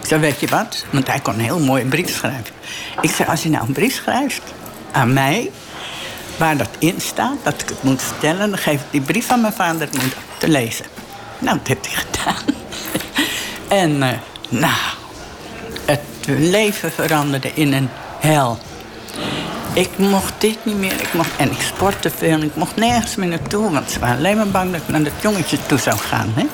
Ik 0.00 0.06
zei, 0.06 0.20
weet 0.20 0.40
je 0.40 0.46
wat? 0.46 0.84
Want 0.90 1.06
hij 1.06 1.20
kon 1.20 1.34
een 1.34 1.40
heel 1.40 1.60
mooie 1.60 1.84
brief 1.84 2.10
schrijven. 2.10 2.54
Ik 3.00 3.10
zei, 3.10 3.28
als 3.28 3.42
je 3.42 3.50
nou 3.50 3.66
een 3.66 3.72
brief 3.72 3.94
schrijft 3.94 4.42
aan 4.90 5.12
mij... 5.12 5.50
waar 6.36 6.56
dat 6.56 6.70
in 6.78 7.00
staat, 7.00 7.36
dat 7.42 7.62
ik 7.62 7.68
het 7.68 7.82
moet 7.82 8.02
vertellen... 8.02 8.50
dan 8.50 8.58
geef 8.58 8.80
ik 8.80 8.90
die 8.90 9.00
brief 9.00 9.30
aan 9.30 9.40
mijn 9.40 9.52
vader 9.52 9.88
moeder 9.92 10.18
te 10.38 10.48
lezen. 10.48 10.91
Nou, 11.42 11.58
dat 11.58 11.66
heeft 11.66 11.86
hij 11.86 12.04
gedaan. 12.04 12.54
en 13.84 13.90
uh, 13.96 14.08
nou, 14.60 14.80
het 15.84 16.00
leven 16.26 16.92
veranderde 16.92 17.50
in 17.54 17.72
een 17.72 17.88
hel. 18.18 18.58
Ik 19.72 19.98
mocht 19.98 20.32
dit 20.38 20.58
niet 20.62 20.78
meer. 20.78 20.92
Ik 20.92 21.12
mocht, 21.12 21.30
en 21.36 21.50
ik 21.50 21.60
sportte 21.60 22.10
veel. 22.10 22.40
Ik 22.40 22.56
mocht 22.56 22.76
nergens 22.76 23.14
meer 23.14 23.28
naartoe. 23.28 23.70
Want 23.70 23.90
ze 23.90 23.98
waren 23.98 24.16
alleen 24.16 24.36
maar 24.36 24.48
bang 24.48 24.72
dat 24.72 24.80
ik 24.80 24.88
naar 24.88 25.02
dat 25.02 25.12
jongetje 25.20 25.58
toe 25.66 25.78
zou 25.78 25.98
gaan. 25.98 26.32
Hè? 26.34 26.46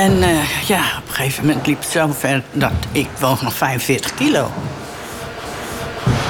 En 0.00 0.12
uh, 0.12 0.66
ja, 0.66 0.80
op 0.98 1.08
een 1.08 1.14
gegeven 1.14 1.46
moment 1.46 1.66
liep 1.66 1.78
het 1.80 1.90
zo 1.90 2.14
ver 2.18 2.42
dat 2.52 2.72
ik 2.92 3.08
woog 3.18 3.42
nog 3.42 3.54
45 3.54 4.14
kilo. 4.14 4.50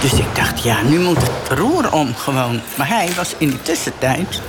Dus 0.00 0.12
ik 0.12 0.34
dacht, 0.34 0.62
ja, 0.62 0.82
nu 0.82 0.98
moet 0.98 1.22
het 1.22 1.58
roer 1.58 1.92
om 1.92 2.14
gewoon. 2.14 2.60
Maar 2.74 2.88
hij 2.88 3.08
was 3.16 3.34
in 3.38 3.48
die 3.48 3.62
tussentijd 3.62 4.40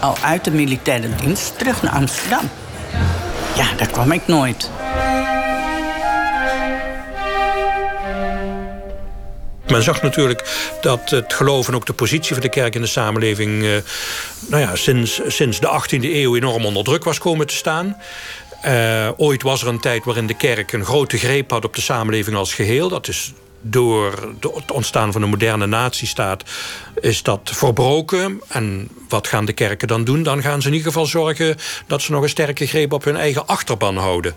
al 0.00 0.16
uit 0.22 0.44
de 0.44 0.50
militaire 0.50 1.08
dienst 1.16 1.58
terug 1.58 1.82
naar 1.82 1.92
Amsterdam. 1.92 2.50
Ja, 3.56 3.66
daar 3.76 3.90
kwam 3.90 4.12
ik 4.12 4.26
nooit. 4.26 4.70
Men 9.66 9.82
zag 9.82 10.02
natuurlijk 10.02 10.68
dat 10.80 11.10
het 11.10 11.32
geloof 11.32 11.68
en 11.68 11.74
ook 11.74 11.86
de 11.86 11.92
positie 11.92 12.32
van 12.32 12.42
de 12.42 12.48
kerk 12.48 12.74
in 12.74 12.80
de 12.80 12.86
samenleving... 12.86 13.64
Eh, 13.64 13.70
nou 14.48 14.62
ja, 14.62 14.76
sinds, 14.76 15.20
sinds 15.26 15.60
de 15.60 15.80
18e 15.82 16.02
eeuw 16.02 16.36
enorm 16.36 16.64
onder 16.64 16.84
druk 16.84 17.04
was 17.04 17.18
komen 17.18 17.46
te 17.46 17.54
staan. 17.54 17.96
Uh, 18.64 19.08
ooit 19.16 19.42
was 19.42 19.62
er 19.62 19.68
een 19.68 19.80
tijd 19.80 20.04
waarin 20.04 20.26
de 20.26 20.36
kerk 20.36 20.72
een 20.72 20.84
grote 20.84 21.18
greep 21.18 21.50
had 21.50 21.64
op 21.64 21.74
de 21.74 21.80
samenleving 21.80 22.36
als 22.36 22.54
geheel. 22.54 22.88
Dat 22.88 23.08
is 23.08 23.32
door 23.70 24.34
het 24.54 24.70
ontstaan 24.72 25.12
van 25.12 25.22
een 25.22 25.28
moderne 25.28 25.66
natiestaat 25.66 26.42
is 27.00 27.22
dat 27.22 27.40
verbroken. 27.44 28.40
En 28.48 28.88
wat 29.08 29.26
gaan 29.26 29.44
de 29.44 29.52
kerken 29.52 29.88
dan 29.88 30.04
doen? 30.04 30.22
Dan 30.22 30.42
gaan 30.42 30.60
ze 30.60 30.68
in 30.68 30.74
ieder 30.74 30.88
geval 30.88 31.06
zorgen 31.06 31.56
dat 31.86 32.02
ze 32.02 32.12
nog 32.12 32.22
een 32.22 32.28
sterke 32.28 32.66
greep 32.66 32.92
op 32.92 33.04
hun 33.04 33.16
eigen 33.16 33.46
achterban 33.46 33.96
houden. 33.96 34.34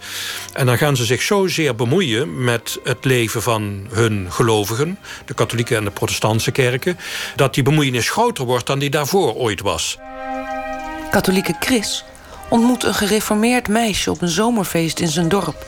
En 0.54 0.66
dan 0.66 0.78
gaan 0.78 0.96
ze 0.96 1.06
zich 1.06 1.22
zozeer 1.22 1.76
bemoeien 1.76 2.44
met 2.44 2.80
het 2.84 3.06
leven 3.06 3.42
van 3.42 3.88
hun 3.92 4.28
gelovigen, 4.30 5.00
de 5.26 5.34
katholieke 5.34 5.76
en 5.76 5.84
de 5.84 5.92
protestantse 5.92 6.52
kerken, 6.52 6.98
dat 7.36 7.54
die 7.54 7.64
bemoeienis 7.64 8.10
groter 8.10 8.46
wordt 8.46 8.68
dan 8.68 8.80
die 8.80 8.90
daarvoor 8.90 9.34
ooit 9.34 9.62
was. 9.62 9.98
Katholieke 11.12 11.56
Chris 11.60 12.04
ontmoet 12.50 12.84
een 12.84 12.94
gereformeerd 12.94 13.68
meisje 13.68 14.12
op 14.12 14.22
een 14.22 14.30
zomerfeest 14.30 15.00
in 15.00 15.08
zijn 15.08 15.30
dorp. 15.30 15.66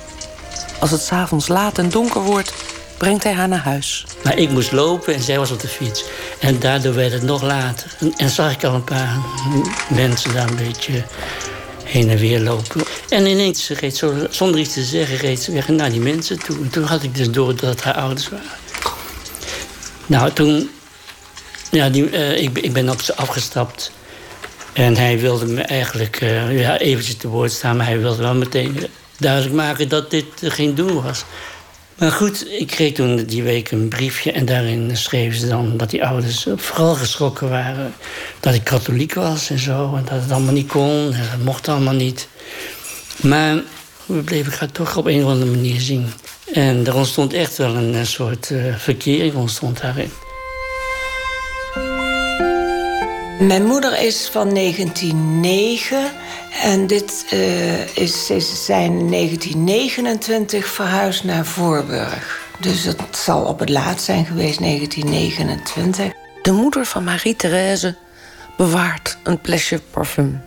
Als 0.80 0.92
het 0.92 1.02
s'avonds 1.02 1.48
laat 1.48 1.78
en 1.78 1.90
donker 1.90 2.22
wordt, 2.22 2.54
brengt 3.02 3.24
hij 3.24 3.34
haar 3.34 3.48
naar 3.48 3.64
huis. 3.64 4.06
Maar 4.24 4.38
ik 4.38 4.50
moest 4.50 4.72
lopen 4.72 5.14
en 5.14 5.22
zij 5.22 5.38
was 5.38 5.52
op 5.52 5.60
de 5.60 5.68
fiets. 5.68 6.04
En 6.40 6.60
daardoor 6.60 6.94
werd 6.94 7.12
het 7.12 7.22
nog 7.22 7.42
later. 7.42 7.96
En, 8.18 8.30
zag 8.30 8.54
ik 8.54 8.64
al 8.64 8.74
een 8.74 8.84
paar 8.84 9.18
mensen 9.90 10.34
daar 10.34 10.50
een 10.50 10.56
beetje 10.56 11.04
heen 11.84 12.10
en 12.10 12.18
weer 12.18 12.40
lopen. 12.40 12.84
En 13.10 13.26
ineens 13.26 13.70
reed 13.70 13.98
ze, 13.98 14.28
zonder 14.30 14.60
iets 14.60 14.74
te 14.74 14.84
zeggen, 14.84 15.18
reed 15.18 15.42
ze 15.42 15.52
weg 15.52 15.68
naar 15.68 15.90
die 15.90 16.00
mensen 16.00 16.40
toe. 16.40 16.56
En 16.56 16.70
toen 16.70 16.84
had 16.84 17.04
ik 17.04 17.16
dus 17.16 17.32
door 17.32 17.56
dat 17.56 17.82
haar 17.82 17.94
ouders 17.94 18.30
waren. 18.30 18.50
Nou, 20.06 20.32
toen... 20.32 20.70
Ja, 21.72 21.90
die, 21.90 22.12
uh, 22.12 22.42
ik, 22.42 22.58
ik 22.58 22.74
ben 22.74 22.90
op 22.90 23.02
ze 23.02 23.16
afgestapt. 23.16 23.92
En 24.74 24.96
hij 24.96 25.20
wilde 25.20 25.46
me 25.46 25.62
eigenlijk 25.62 26.22
uh, 26.22 26.60
ja, 26.60 26.78
eventjes 26.78 27.18
te 27.18 27.28
woord 27.28 27.52
staan... 27.52 27.78
maar 27.78 27.86
hij 27.86 28.00
wilde 28.00 28.24
wel 28.24 28.36
meteen 28.36 28.88
duidelijk 29.18 29.56
maken 29.56 29.90
dat 29.90 30.12
dit 30.12 30.26
geen 30.40 30.76
doen 30.76 31.02
was. 31.04 31.24
Maar 32.02 32.12
goed, 32.12 32.52
ik 32.52 32.68
kreeg 32.68 32.94
toen 32.94 33.24
die 33.24 33.44
week 33.44 33.72
een 33.72 33.88
briefje 33.88 34.32
en 34.32 34.46
daarin 34.46 34.98
schreven 34.98 35.40
ze 35.40 35.48
dan 35.48 35.78
dat 35.78 35.90
die 35.90 36.06
ouders 36.06 36.48
vooral 36.56 36.96
geschrokken 36.96 37.50
waren 37.50 37.94
dat 38.40 38.54
ik 38.54 38.64
katholiek 38.64 39.14
was 39.14 39.50
en 39.50 39.60
zo. 39.60 39.96
En 39.96 40.06
dat 40.06 40.22
het 40.22 40.32
allemaal 40.32 40.54
niet 40.54 40.68
kon 40.68 41.14
en 41.14 41.28
dat 41.32 41.44
mocht 41.44 41.68
allemaal 41.68 41.94
niet. 41.94 42.28
Maar 43.16 43.62
we 44.06 44.22
bleven 44.22 44.52
elkaar 44.52 44.72
toch 44.72 44.98
op 44.98 45.06
een 45.06 45.24
of 45.24 45.30
andere 45.30 45.52
manier 45.52 45.80
zien. 45.80 46.08
En 46.54 46.88
er 46.88 46.96
ontstond 46.96 47.34
echt 47.34 47.58
wel 47.58 47.76
een, 47.76 48.06
soort 48.06 48.50
uh, 48.50 48.76
verkering 48.76 49.34
ontstond 49.34 49.82
daarin. 49.82 50.12
Mijn 53.42 53.66
moeder 53.66 54.02
is 54.02 54.30
van 54.32 54.54
1909 54.54 56.12
en 56.64 56.88
dit 56.88 57.26
uh, 57.34 57.98
is, 57.98 58.30
is 58.30 58.66
zijn 58.66 59.10
1929 59.10 60.68
verhuisd 60.68 61.24
naar 61.24 61.46
Voorburg. 61.46 62.50
Dus 62.60 62.84
het 62.84 63.02
zal 63.12 63.44
op 63.44 63.60
het 63.60 63.70
laatst 63.70 64.06
zijn 64.06 64.26
geweest, 64.26 64.60
1929. 64.60 66.12
De 66.42 66.52
moeder 66.52 66.86
van 66.86 67.04
Marie-Thérèse 67.04 67.96
bewaart 68.58 69.18
een 69.24 69.40
flesje 69.44 69.82
parfum. 69.92 70.42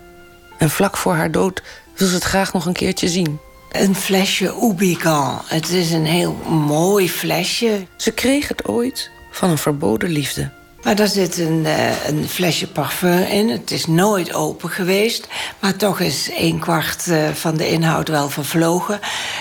En 0.58 0.70
vlak 0.70 0.96
voor 0.96 1.14
haar 1.14 1.30
dood 1.30 1.62
wil 1.96 2.08
ze 2.08 2.14
het 2.14 2.24
graag 2.24 2.52
nog 2.52 2.66
een 2.66 2.72
keertje 2.72 3.08
zien. 3.08 3.38
Een 3.72 3.94
flesje 3.94 4.50
Oubigan. 4.50 5.40
Het 5.46 5.70
is 5.70 5.90
een 5.90 6.06
heel 6.06 6.32
mooi 6.48 7.10
flesje. 7.10 7.86
Ze 7.96 8.10
kreeg 8.10 8.48
het 8.48 8.68
ooit 8.68 9.10
van 9.30 9.50
een 9.50 9.58
verboden 9.58 10.10
liefde. 10.10 10.50
Maar 10.84 10.96
daar 10.96 11.08
zit 11.08 11.38
een, 11.38 11.62
uh, 11.64 12.06
een, 12.06 12.28
flesje 12.28 12.66
parfum 12.66 13.22
in. 13.22 13.48
Het 13.48 13.70
is 13.70 13.86
nooit 13.86 14.34
open 14.34 14.70
geweest. 14.70 15.26
Maar 15.58 15.76
toch 15.76 16.00
is 16.00 16.30
een 16.36 16.58
kwart 16.58 17.06
uh, 17.06 17.28
van 17.28 17.56
de 17.56 17.68
inhoud 17.68 18.08
wel 18.08 18.28
vervlogen. 18.28 19.00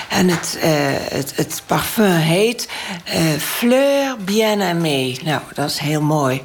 En 0.10 0.30
het, 0.30 0.58
uh, 0.58 0.64
het, 1.10 1.34
het, 1.36 1.62
parfum 1.66 2.12
heet 2.12 2.68
Fleur 3.38 4.16
Bien-Aimée. 4.26 5.20
Nou, 5.24 5.42
dat 5.54 5.70
is 5.70 5.78
heel 5.78 6.02
mooi. 6.02 6.42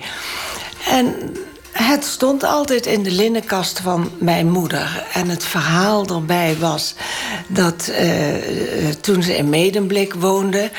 En 0.88 1.36
het 1.72 2.04
stond 2.04 2.44
altijd 2.44 2.86
in 2.86 3.02
de 3.02 3.10
linnenkast 3.10 3.80
van 3.80 4.10
mijn 4.18 4.50
moeder. 4.50 5.06
En 5.12 5.28
het 5.28 5.44
verhaal 5.44 6.06
erbij 6.06 6.56
was 6.56 6.94
dat 7.46 7.92
toen 9.00 9.22
ze 9.22 9.36
in 9.36 9.48
Medemblik 9.48 10.14
woonde... 10.14 10.70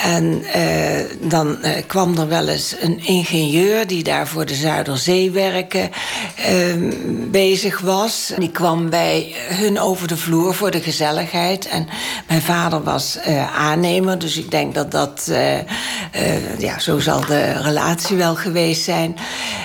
En 0.00 0.44
uh, 0.56 1.30
dan 1.30 1.58
uh, 1.62 1.70
kwam 1.86 2.18
er 2.18 2.28
wel 2.28 2.48
eens 2.48 2.74
een 2.80 3.04
ingenieur 3.04 3.86
die 3.86 4.02
daar 4.02 4.28
voor 4.28 4.46
de 4.46 4.54
Zuiderzeewerken 4.54 5.90
uh, 6.50 6.92
bezig 7.30 7.80
was. 7.80 8.32
Die 8.38 8.50
kwam 8.50 8.90
bij 8.90 9.34
hun 9.48 9.80
over 9.80 10.08
de 10.08 10.16
vloer 10.16 10.54
voor 10.54 10.70
de 10.70 10.80
gezelligheid. 10.80 11.68
En 11.68 11.88
mijn 12.26 12.42
vader 12.42 12.82
was 12.82 13.16
eh, 13.16 13.58
aannemer, 13.58 14.18
dus 14.18 14.36
ik 14.36 14.50
denk 14.50 14.74
dat 14.74 14.90
dat, 14.90 15.30
ja, 16.58 16.78
zo 16.78 16.98
zal 16.98 17.26
de 17.26 17.52
relatie 17.52 18.16
wel 18.16 18.34
geweest 18.34 18.82
zijn. 18.82 19.16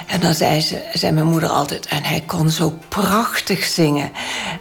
En 0.07 0.19
dan 0.19 0.34
zei, 0.34 0.62
ze, 0.62 1.12
mijn 1.12 1.25
moeder 1.25 1.50
altijd, 1.50 1.86
en 1.86 2.03
hij 2.03 2.24
kon 2.25 2.50
zo 2.50 2.77
prachtig 2.88 3.63
zingen. 3.63 4.12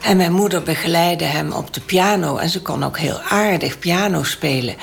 En 0.03 0.17
mijn 0.17 0.33
moeder 0.33 0.63
begeleidde 0.63 1.25
hem 1.25 1.53
op 1.53 1.75
de 1.75 1.81
piano 1.81 2.37
en 2.37 2.49
ze 2.49 2.63
kon 2.63 2.85
ook 2.85 2.99
heel 2.99 3.21
aardig 3.21 3.79
piano 3.79 4.23
spelen. 4.23 4.75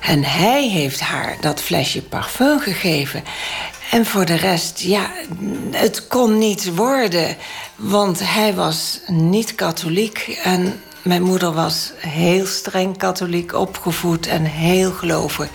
En 0.00 0.24
hij 0.28 0.68
heeft 0.68 1.00
haar 1.00 1.36
dat 1.40 1.60
flesje 1.60 2.02
parfum 2.02 2.60
gegeven. 2.60 3.24
En 3.90 4.06
voor 4.06 4.24
de 4.24 4.34
rest, 4.34 4.80
ja, 4.80 5.10
het 5.70 6.06
kon 6.06 6.38
niet 6.38 6.74
worden. 6.74 7.36
Want 7.76 8.20
hij 8.22 8.54
was 8.54 9.00
niet 9.06 9.54
katholiek 9.54 10.38
en 10.42 10.82
mijn 11.02 11.22
moeder 11.22 11.52
was 11.52 11.92
heel 11.96 12.46
streng 12.46 12.98
katholiek 12.98 13.54
opgevoed 13.54 14.26
en 14.26 14.44
heel 14.44 14.92
gelovig. 14.92 15.48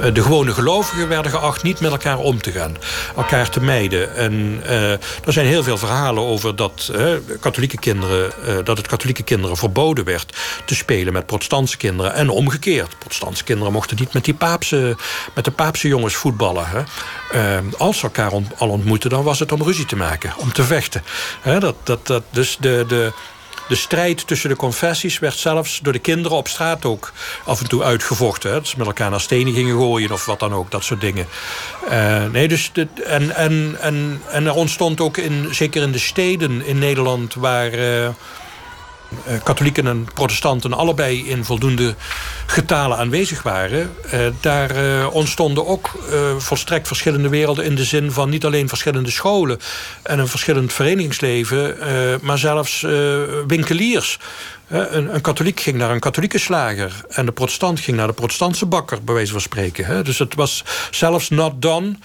Eh, 0.00 0.14
de 0.14 0.22
gewone 0.22 0.52
gelovigen 0.52 1.08
werden 1.08 1.32
geacht 1.32 1.62
niet 1.62 1.80
met 1.80 1.90
elkaar 1.90 2.18
om 2.18 2.42
te 2.42 2.50
gaan. 2.50 2.76
Elkaar 3.16 3.50
te 3.50 3.60
mijden. 3.60 4.16
En 4.16 4.62
uh, 4.66 4.90
er 4.90 5.32
zijn 5.32 5.46
heel 5.46 5.62
veel 5.62 5.78
verhalen 5.78 6.22
over 6.22 6.56
dat, 6.56 6.90
uh, 6.94 7.14
katholieke 7.40 7.78
kinderen, 7.78 8.32
dat 8.64 8.76
het 8.76 8.86
katholieke 8.86 9.22
kinderen 9.22 9.56
verboden 9.56 10.04
werd 10.04 10.36
te 10.64 10.74
spelen 10.74 11.12
met 11.12 11.26
protestantse 11.26 11.76
kinderen. 11.76 12.14
En 12.14 12.28
omgekeerd. 12.28 12.98
Protestantse 12.98 13.44
kinderen 13.44 13.72
mochten 13.72 13.96
niet 14.00 14.12
met, 14.12 14.24
die 14.24 14.34
paapse, 14.34 14.96
met 15.34 15.44
de 15.44 15.50
paapse 15.50 15.88
jongens 15.88 16.14
voetballen. 16.14 16.66
Hè. 16.66 17.60
als 17.78 17.98
ze 17.98 18.02
elkaar 18.02 18.30
al 18.56 18.68
ontmoeten, 18.68 19.10
dan 19.10 19.22
was 19.22 19.38
het 19.38 19.52
om 19.52 19.62
ruzie 19.62 19.86
te 19.86 19.96
maken, 19.96 20.32
om 20.36 20.52
te 20.52 20.64
vechten. 20.64 21.02
dat, 21.58 21.74
dat, 21.82 22.06
dat, 22.06 22.22
dus 22.30 22.56
de, 22.60 22.84
de, 22.88 23.12
de 23.68 23.74
strijd 23.74 24.26
tussen 24.26 24.48
de 24.48 24.56
confessies 24.56 25.18
werd 25.18 25.36
zelfs 25.36 25.80
door 25.82 25.92
de 25.92 25.98
kinderen 25.98 26.36
op 26.36 26.48
straat 26.48 26.84
ook 26.84 27.12
af 27.44 27.60
en 27.60 27.68
toe 27.68 27.82
uitgevochten. 27.82 28.52
Hè. 28.52 28.60
Met 28.76 28.86
elkaar 28.86 29.10
naar 29.10 29.20
stenen 29.20 29.52
gingen 29.52 29.76
gooien 29.76 30.10
of 30.10 30.26
wat 30.26 30.40
dan 30.40 30.54
ook, 30.54 30.70
dat 30.70 30.84
soort 30.84 31.00
dingen. 31.00 31.26
Uh, 31.90 32.24
nee, 32.24 32.48
dus 32.48 32.70
de, 32.72 32.86
en, 33.06 33.34
en, 33.34 33.76
en, 33.80 34.22
en 34.28 34.46
er 34.46 34.54
ontstond 34.54 35.00
ook 35.00 35.16
in, 35.16 35.48
zeker 35.50 35.82
in 35.82 35.92
de 35.92 35.98
steden 35.98 36.66
in 36.66 36.78
Nederland 36.78 37.34
waar. 37.34 37.74
Uh, 37.74 38.08
katholieken 39.42 39.86
en 39.86 40.08
protestanten 40.14 40.72
allebei 40.72 41.28
in 41.28 41.44
voldoende 41.44 41.94
getalen 42.46 42.98
aanwezig 42.98 43.42
waren... 43.42 43.90
Uh, 44.14 44.20
daar 44.40 44.76
uh, 44.76 45.14
ontstonden 45.14 45.66
ook 45.66 45.90
volstrekt 46.38 46.86
verschillende 46.86 47.28
werelden... 47.28 47.64
in 47.64 47.74
de 47.74 47.84
zin 47.84 48.12
van 48.12 48.30
niet 48.30 48.44
alleen 48.44 48.68
verschillende 48.68 49.10
scholen 49.10 49.58
en 50.02 50.18
een 50.18 50.28
verschillend 50.28 50.72
verenigingsleven... 50.72 51.76
maar 52.22 52.38
zelfs 52.38 52.80
winkeliers. 53.46 54.18
Een, 54.68 55.14
een, 55.14 55.20
katholiek 55.20 55.60
ging 55.60 55.76
naar 55.76 55.90
een 55.90 56.00
katholieke 56.00 56.38
slager... 56.38 56.92
en 57.08 57.26
de 57.26 57.32
protestant 57.32 57.80
ging 57.80 57.96
naar 57.96 58.06
de 58.06 58.12
protestantse 58.12 58.66
bakker, 58.66 59.04
bij 59.04 59.14
wijze 59.14 59.32
van 59.32 59.40
spreken. 59.40 60.04
Dus 60.04 60.18
het 60.18 60.34
was 60.34 60.64
zelfs 60.90 61.28
not 61.28 61.62
done 61.62 61.96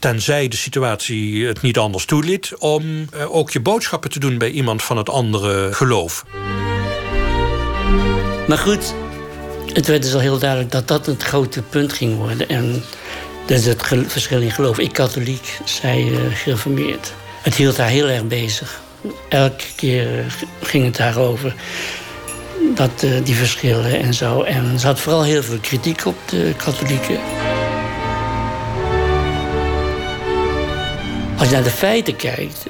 tenzij 0.00 0.48
de 0.48 0.56
situatie 0.56 1.46
het 1.46 1.62
niet 1.62 1.78
anders 1.78 2.04
toeliet... 2.04 2.52
om 2.58 3.08
eh, 3.12 3.34
ook 3.34 3.50
je 3.50 3.60
boodschappen 3.60 4.10
te 4.10 4.20
doen 4.20 4.38
bij 4.38 4.50
iemand 4.50 4.82
van 4.82 4.96
het 4.96 5.08
andere 5.08 5.72
geloof. 5.72 6.24
Maar 8.46 8.58
goed, 8.58 8.94
het 9.72 9.86
werd 9.86 10.02
dus 10.02 10.14
al 10.14 10.20
heel 10.20 10.38
duidelijk 10.38 10.70
dat 10.70 10.88
dat 10.88 11.06
het 11.06 11.22
grote 11.22 11.62
punt 11.62 11.92
ging 11.92 12.16
worden. 12.16 12.48
En 12.48 12.82
dus 13.46 13.64
het 13.64 13.82
verschil 14.06 14.40
in 14.40 14.50
geloof. 14.50 14.78
Ik 14.78 14.92
katholiek, 14.92 15.58
zij 15.64 16.04
uh, 16.04 16.18
gereformeerd. 16.34 17.12
Het 17.42 17.54
hield 17.54 17.76
haar 17.76 17.88
heel 17.88 18.08
erg 18.08 18.24
bezig. 18.24 18.80
Elke 19.28 19.64
keer 19.76 20.18
eh, 20.18 20.24
ging 20.62 20.84
het 20.84 20.96
daarover. 20.96 21.54
Dat, 22.74 23.02
uh, 23.04 23.10
die 23.24 23.34
verschillen 23.34 24.00
en 24.00 24.14
zo. 24.14 24.42
En 24.42 24.78
ze 24.78 24.86
had 24.86 25.00
vooral 25.00 25.22
heel 25.22 25.42
veel 25.42 25.58
kritiek 25.58 26.06
op 26.06 26.16
de 26.28 26.54
katholieken. 26.56 27.18
Als 31.40 31.48
je 31.48 31.54
naar 31.54 31.64
de 31.64 31.70
feiten 31.70 32.16
kijkt, 32.16 32.66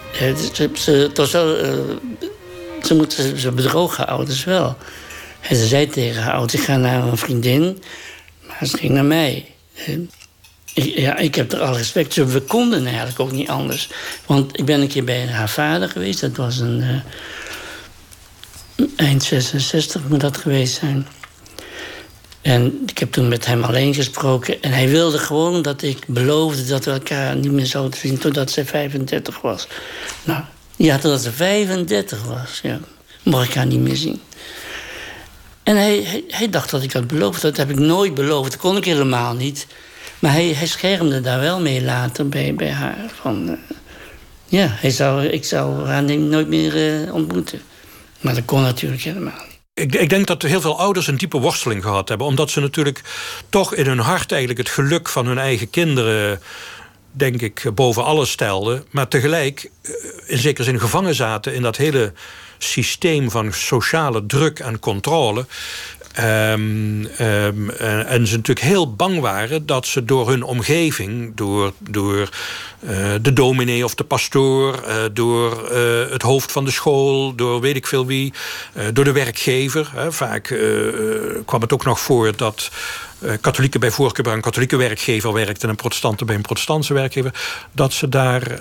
ze, 0.53 0.71
ze, 0.75 1.11
toch 1.12 1.35
uh, 1.35 1.43
ze, 2.83 2.95
moeten, 2.95 3.39
ze 3.39 3.53
bedrogen 3.53 3.97
haar 3.97 4.15
ouders 4.15 4.45
wel. 4.45 4.77
En 5.41 5.57
ze 5.57 5.67
zei 5.67 5.87
tegen 5.87 6.23
haar 6.23 6.33
ouders, 6.33 6.61
ik 6.61 6.67
ga 6.67 6.77
naar 6.77 7.03
een 7.03 7.17
vriendin, 7.17 7.83
maar 8.47 8.67
ze 8.67 8.77
ging 8.77 8.93
naar 8.93 9.05
mij. 9.05 9.55
Ik, 10.75 10.99
ja, 10.99 11.17
ik 11.17 11.35
heb 11.35 11.53
er 11.53 11.61
al 11.61 11.77
respect 11.77 12.15
voor. 12.15 12.29
We 12.29 12.41
konden 12.41 12.87
eigenlijk 12.87 13.21
ook 13.21 13.33
niet 13.33 13.49
anders. 13.49 13.89
Want 14.27 14.59
ik 14.59 14.65
ben 14.65 14.81
een 14.81 14.89
keer 14.89 15.05
bij 15.05 15.27
haar 15.27 15.50
vader 15.50 15.89
geweest. 15.89 16.21
Dat 16.21 16.37
was 16.37 16.59
een... 16.59 17.05
Uh, 18.77 18.87
eind 18.97 19.23
66 19.23 20.09
moet 20.09 20.21
dat 20.21 20.37
geweest 20.37 20.75
zijn. 20.79 21.07
En 22.42 22.82
ik 22.87 22.99
heb 22.99 23.12
toen 23.12 23.28
met 23.28 23.47
hem 23.47 23.62
alleen 23.62 23.94
gesproken. 23.94 24.62
En 24.62 24.73
hij 24.73 24.88
wilde 24.88 25.18
gewoon 25.18 25.62
dat 25.62 25.82
ik 25.82 25.99
beloofde 26.06 26.64
dat 26.64 26.85
we 26.85 26.90
elkaar 26.90 27.37
niet 27.37 27.52
meer 27.52 27.66
zouden 27.66 27.99
zien 27.99 28.18
totdat 28.18 28.50
ze 28.50 28.64
35 28.64 29.40
was. 29.40 29.68
Nou, 30.25 30.42
ja, 30.76 30.99
totdat 30.99 31.23
ze 31.23 31.32
35 31.32 32.25
was, 32.25 32.61
ja. 32.62 32.80
Mocht 33.23 33.49
ik 33.49 33.54
haar 33.54 33.66
niet 33.66 33.80
meer 33.80 33.97
zien. 33.97 34.20
En 35.62 35.76
hij, 35.76 36.25
hij, 36.28 36.50
dacht 36.50 36.70
dat 36.70 36.82
ik 36.82 36.92
had 36.92 37.06
beloofd. 37.06 37.42
Dat 37.42 37.56
heb 37.56 37.70
ik 37.70 37.78
nooit 37.78 38.14
beloofd. 38.14 38.50
Dat 38.50 38.61
kon 38.61 38.76
ik 38.76 38.85
helemaal 38.85 39.35
niet. 39.35 39.66
Maar 40.18 40.32
hij, 40.32 40.52
hij 40.54 40.66
schermde 40.66 41.20
daar 41.20 41.40
wel 41.40 41.61
mee 41.61 41.82
later 41.82 42.28
bij, 42.28 42.54
bij 42.54 42.70
haar. 42.70 43.11
Van, 43.20 43.49
uh, 43.49 43.56
ja, 44.47 44.66
hij 44.70 44.90
zou, 44.90 45.25
ik 45.25 45.44
zou 45.44 45.87
haar 45.87 46.02
nooit 46.02 46.49
meer 46.49 47.02
uh, 47.04 47.14
ontmoeten. 47.14 47.61
Maar 48.20 48.35
dat 48.35 48.44
kon 48.44 48.62
natuurlijk 48.62 49.02
helemaal 49.02 49.44
niet. 49.49 49.50
Ik, 49.75 49.95
ik, 49.95 50.09
denk 50.09 50.27
dat 50.27 50.43
heel 50.43 50.61
veel 50.61 50.79
ouders 50.79 51.07
een 51.07 51.17
diepe 51.17 51.39
worsteling 51.39 51.83
gehad 51.83 52.09
hebben. 52.09 52.27
Omdat 52.27 52.50
ze 52.50 52.61
natuurlijk 52.61 53.03
toch 53.49 53.75
in 53.75 53.87
hun 53.87 53.99
hart 53.99 54.31
eigenlijk 54.31 54.61
het 54.61 54.71
geluk 54.71 55.09
van 55.09 55.27
hun 55.27 55.39
eigen 55.39 55.71
kinderen 55.71 56.41
denk 57.12 57.41
ik, 57.41 57.71
boven 57.75 58.05
alles 58.05 58.31
stelden. 58.31 58.85
Maar 58.91 59.09
tegelijk 59.09 59.71
eh, 59.83 59.93
in 60.27 60.39
zekere 60.39 60.65
zin 60.65 60.81
gevangen 60.81 61.15
zaten 61.15 61.55
in 61.55 61.62
dat 61.62 61.77
hele 61.77 62.12
systeem 62.59 63.31
van 63.31 63.53
sociale 63.53 64.27
druk 64.27 64.59
en 64.59 64.79
controle. 64.79 65.47
Um, 66.19 67.07
um, 67.21 67.71
en 67.71 68.26
ze 68.26 68.37
natuurlijk 68.37 68.67
heel 68.67 68.95
bang 68.95 69.20
waren 69.20 69.66
dat 69.66 69.87
ze 69.87 70.05
door 70.05 70.29
hun 70.29 70.42
omgeving, 70.42 71.33
door, 71.35 71.73
door 71.79 72.29
uh, 72.81 73.14
de 73.23 73.33
dominee 73.33 73.85
of 73.85 73.94
de 73.94 74.05
pastoor, 74.05 74.85
uh, 74.87 74.94
door 75.12 75.73
het 76.11 76.23
hoofd 76.23 76.53
van 76.53 76.64
de 76.64 76.70
school, 76.70 77.35
door 77.35 77.61
weet 77.61 77.77
ik 77.77 77.87
veel 77.87 78.07
wie, 78.07 78.33
door 78.92 79.05
de 79.05 79.12
werkgever. 79.12 79.90
vaak 80.09 80.42
kwam 81.44 81.61
het 81.61 81.73
ook 81.73 81.85
nog 81.85 82.01
voor 82.01 82.37
dat 82.37 82.70
katholieken 83.40 83.81
bij 83.81 83.90
voorkeur 83.90 84.25
bij 84.25 84.33
een 84.33 84.40
katholieke 84.40 84.77
werkgever 84.77 85.33
werkten 85.33 85.68
en 85.68 85.77
protestanten 85.77 86.27
bij 86.27 86.35
een 86.35 86.42
protestantse 86.42 86.94
werkgever, 86.94 87.35
dat 87.73 87.92
ze 87.92 88.09
daar 88.09 88.61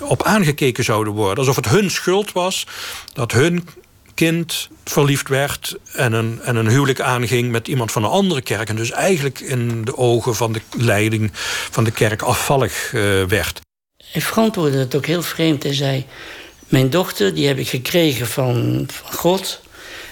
op 0.00 0.22
aangekeken 0.22 0.84
zouden 0.84 1.12
worden. 1.12 1.38
Alsof 1.38 1.56
het 1.56 1.68
hun 1.68 1.90
schuld 1.90 2.32
was 2.32 2.66
dat 3.12 3.32
hun 3.32 3.68
kind 4.14 4.68
verliefd 4.84 5.28
werd 5.28 5.76
en 5.92 6.12
een, 6.12 6.40
en 6.42 6.56
een 6.56 6.68
huwelijk 6.68 7.00
aanging 7.00 7.50
met 7.50 7.68
iemand 7.68 7.92
van 7.92 8.04
een 8.04 8.10
andere 8.10 8.42
kerk. 8.42 8.68
En 8.68 8.76
dus 8.76 8.90
eigenlijk 8.90 9.40
in 9.40 9.84
de 9.84 9.96
ogen 9.96 10.34
van 10.34 10.52
de 10.52 10.60
leiding 10.76 11.30
van 11.70 11.84
de 11.84 11.90
kerk 11.90 12.22
afvallig 12.22 12.92
uh, 12.92 13.24
werd. 13.24 13.60
Hij 14.04 14.22
verantwoordde 14.22 14.78
het 14.78 14.94
ook 14.94 15.06
heel 15.06 15.22
vreemd. 15.22 15.62
Hij 15.62 15.74
zei: 15.74 16.06
Mijn 16.68 16.90
dochter 16.90 17.34
die 17.34 17.46
heb 17.46 17.58
ik 17.58 17.68
gekregen 17.68 18.26
van, 18.26 18.86
van 18.92 19.12
God. 19.12 19.60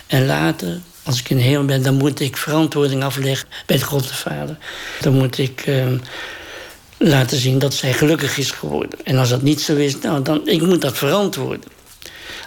En 0.07 0.27
later, 0.27 0.81
als 1.03 1.19
ik 1.19 1.31
in 1.31 1.37
de 1.37 1.43
hemel 1.43 1.65
ben, 1.65 1.83
dan 1.83 1.95
moet 1.95 2.21
ik 2.21 2.37
verantwoording 2.37 3.03
afleggen 3.03 3.49
bij 3.67 3.79
de 3.79 3.85
God 3.85 4.09
de 4.09 4.15
Vader. 4.15 4.57
Dan 5.01 5.13
moet 5.13 5.39
ik. 5.39 5.67
Uh, 5.67 5.87
laten 7.03 7.39
zien 7.39 7.59
dat 7.59 7.75
zij 7.75 7.93
gelukkig 7.93 8.39
is 8.39 8.51
geworden. 8.51 8.99
En 9.05 9.17
als 9.17 9.29
dat 9.29 9.43
niet 9.43 9.61
zo 9.61 9.77
is, 9.77 9.99
nou, 9.99 10.23
dan 10.23 10.49
ik 10.49 10.63
moet 10.63 10.81
dat 10.81 10.99
verantwoorden. 10.99 11.80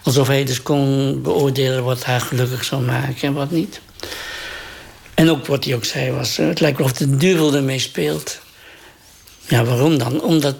Alsof 0.03 0.27
hij 0.27 0.43
dus 0.43 0.61
kon 0.61 1.21
beoordelen 1.21 1.83
wat 1.83 2.03
haar 2.03 2.21
gelukkig 2.21 2.63
zou 2.63 2.81
maken 2.81 3.21
en 3.21 3.33
wat 3.33 3.51
niet. 3.51 3.81
En 5.13 5.29
ook 5.29 5.45
wat 5.45 5.63
hij 5.63 5.75
ook 5.75 5.85
zei 5.85 6.11
was, 6.11 6.37
het 6.37 6.59
lijkt 6.59 6.77
wel 6.77 6.87
of 6.87 6.93
de 6.93 7.17
duivel 7.17 7.55
ermee 7.55 7.79
speelt. 7.79 8.39
Ja, 9.47 9.63
waarom 9.63 9.97
dan? 9.97 10.21
Omdat 10.21 10.55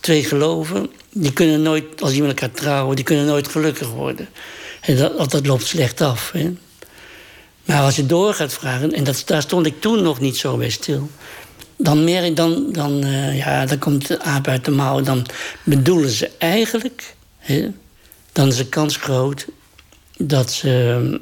twee 0.00 0.24
geloven, 0.24 0.90
die 1.12 1.32
kunnen 1.32 1.62
nooit, 1.62 2.02
als 2.02 2.10
die 2.10 2.20
met 2.20 2.30
elkaar 2.30 2.50
trouwen, 2.50 2.96
die 2.96 3.04
kunnen 3.04 3.26
nooit 3.26 3.48
gelukkig 3.48 3.88
worden. 3.88 4.28
En 4.80 4.96
dat, 4.96 5.30
dat 5.30 5.46
loopt 5.46 5.66
slecht 5.66 6.00
af. 6.00 6.30
Hè? 6.32 6.52
Maar 7.64 7.82
als 7.82 7.96
je 7.96 8.06
door 8.06 8.34
gaat 8.34 8.52
vragen, 8.52 8.92
en 8.92 9.04
dat, 9.04 9.22
daar 9.26 9.42
stond 9.42 9.66
ik 9.66 9.80
toen 9.80 10.02
nog 10.02 10.20
niet 10.20 10.36
zo 10.36 10.56
bij 10.56 10.70
stil. 10.70 11.10
Dan, 11.76 12.04
meer, 12.04 12.34
dan, 12.34 12.72
dan, 12.72 13.04
uh, 13.04 13.38
ja, 13.38 13.66
dan 13.66 13.78
komt 13.78 14.06
de 14.06 14.20
aap 14.20 14.46
uit 14.46 14.64
de 14.64 14.70
mouw. 14.70 15.00
Dan 15.00 15.26
bedoelen 15.62 16.10
ze 16.10 16.30
eigenlijk 16.38 17.14
hè, 17.38 17.70
dan 18.34 18.48
is 18.48 18.56
de 18.56 18.66
kans 18.66 18.96
groot 18.96 19.46
dat 20.16 20.52
ze 20.52 21.00
ehm, 21.00 21.18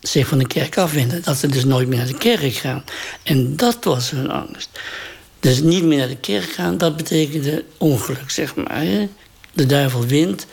zich 0.00 0.28
van 0.28 0.38
de 0.38 0.46
kerk 0.46 0.78
afwenden. 0.78 1.22
Dat 1.22 1.36
ze 1.36 1.46
dus 1.46 1.64
nooit 1.64 1.88
meer 1.88 1.98
naar 1.98 2.06
de 2.06 2.18
kerk 2.18 2.54
gaan. 2.54 2.84
En 3.22 3.56
dat 3.56 3.84
was 3.84 4.10
hun 4.10 4.30
angst. 4.30 4.68
Dus 5.40 5.60
niet 5.60 5.82
meer 5.82 5.98
naar 5.98 6.08
de 6.08 6.16
kerk 6.16 6.50
gaan, 6.50 6.78
dat 6.78 6.96
betekende 6.96 7.64
ongeluk, 7.78 8.30
zeg 8.30 8.54
maar. 8.54 8.84
De 9.52 9.66
duivel 9.66 10.06
wint 10.06 10.46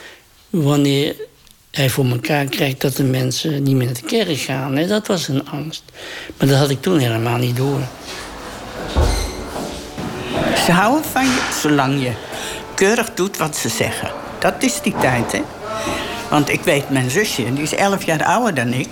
wanneer 0.49 1.15
hij 1.71 1.89
voor 1.89 2.05
elkaar 2.05 2.45
krijgt 2.45 2.81
dat 2.81 2.95
de 2.95 3.03
mensen 3.03 3.63
niet 3.63 3.75
meer 3.75 3.85
naar 3.85 3.93
de 3.93 4.01
kerk 4.01 4.37
gaan. 4.37 4.87
Dat 4.87 5.07
was 5.07 5.27
hun 5.27 5.47
angst. 5.47 5.83
Maar 6.37 6.47
dat 6.47 6.57
had 6.57 6.69
ik 6.69 6.81
toen 6.81 6.99
helemaal 6.99 7.37
niet 7.37 7.55
door. 7.57 7.81
Ze 10.65 10.71
houden 10.71 11.11
van 11.11 11.25
je 11.25 11.57
zolang 11.61 12.03
je 12.03 12.11
keurig 12.75 13.13
doet 13.13 13.37
wat 13.37 13.55
ze 13.55 13.69
zeggen. 13.69 14.11
Dat 14.39 14.63
is 14.63 14.81
die 14.81 14.95
tijd, 14.99 15.31
hè? 15.31 15.41
Want 16.29 16.49
ik 16.49 16.61
weet, 16.61 16.89
mijn 16.89 17.09
zusje, 17.09 17.53
die 17.53 17.63
is 17.63 17.75
elf 17.75 18.03
jaar 18.03 18.23
ouder 18.23 18.53
dan 18.53 18.73
ik. 18.73 18.89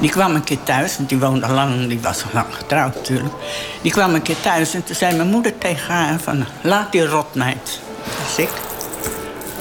Die 0.00 0.10
kwam 0.10 0.34
een 0.34 0.44
keer 0.44 0.62
thuis, 0.62 0.96
want 0.96 1.08
die 1.08 1.18
woonde 1.18 1.48
lang, 1.48 1.88
die 1.88 2.00
was 2.00 2.24
lang 2.32 2.46
getrouwd 2.50 2.94
natuurlijk. 2.94 3.34
Die 3.82 3.92
kwam 3.92 4.14
een 4.14 4.22
keer 4.22 4.40
thuis 4.40 4.74
en 4.74 4.84
toen 4.84 4.94
zei 4.94 5.16
mijn 5.16 5.28
moeder 5.28 5.58
tegen 5.58 5.94
haar 5.94 6.18
van... 6.20 6.44
laat 6.60 6.92
die 6.92 7.06
rotmeid. 7.06 7.80
Is 8.28 8.38
ik. 8.38 8.50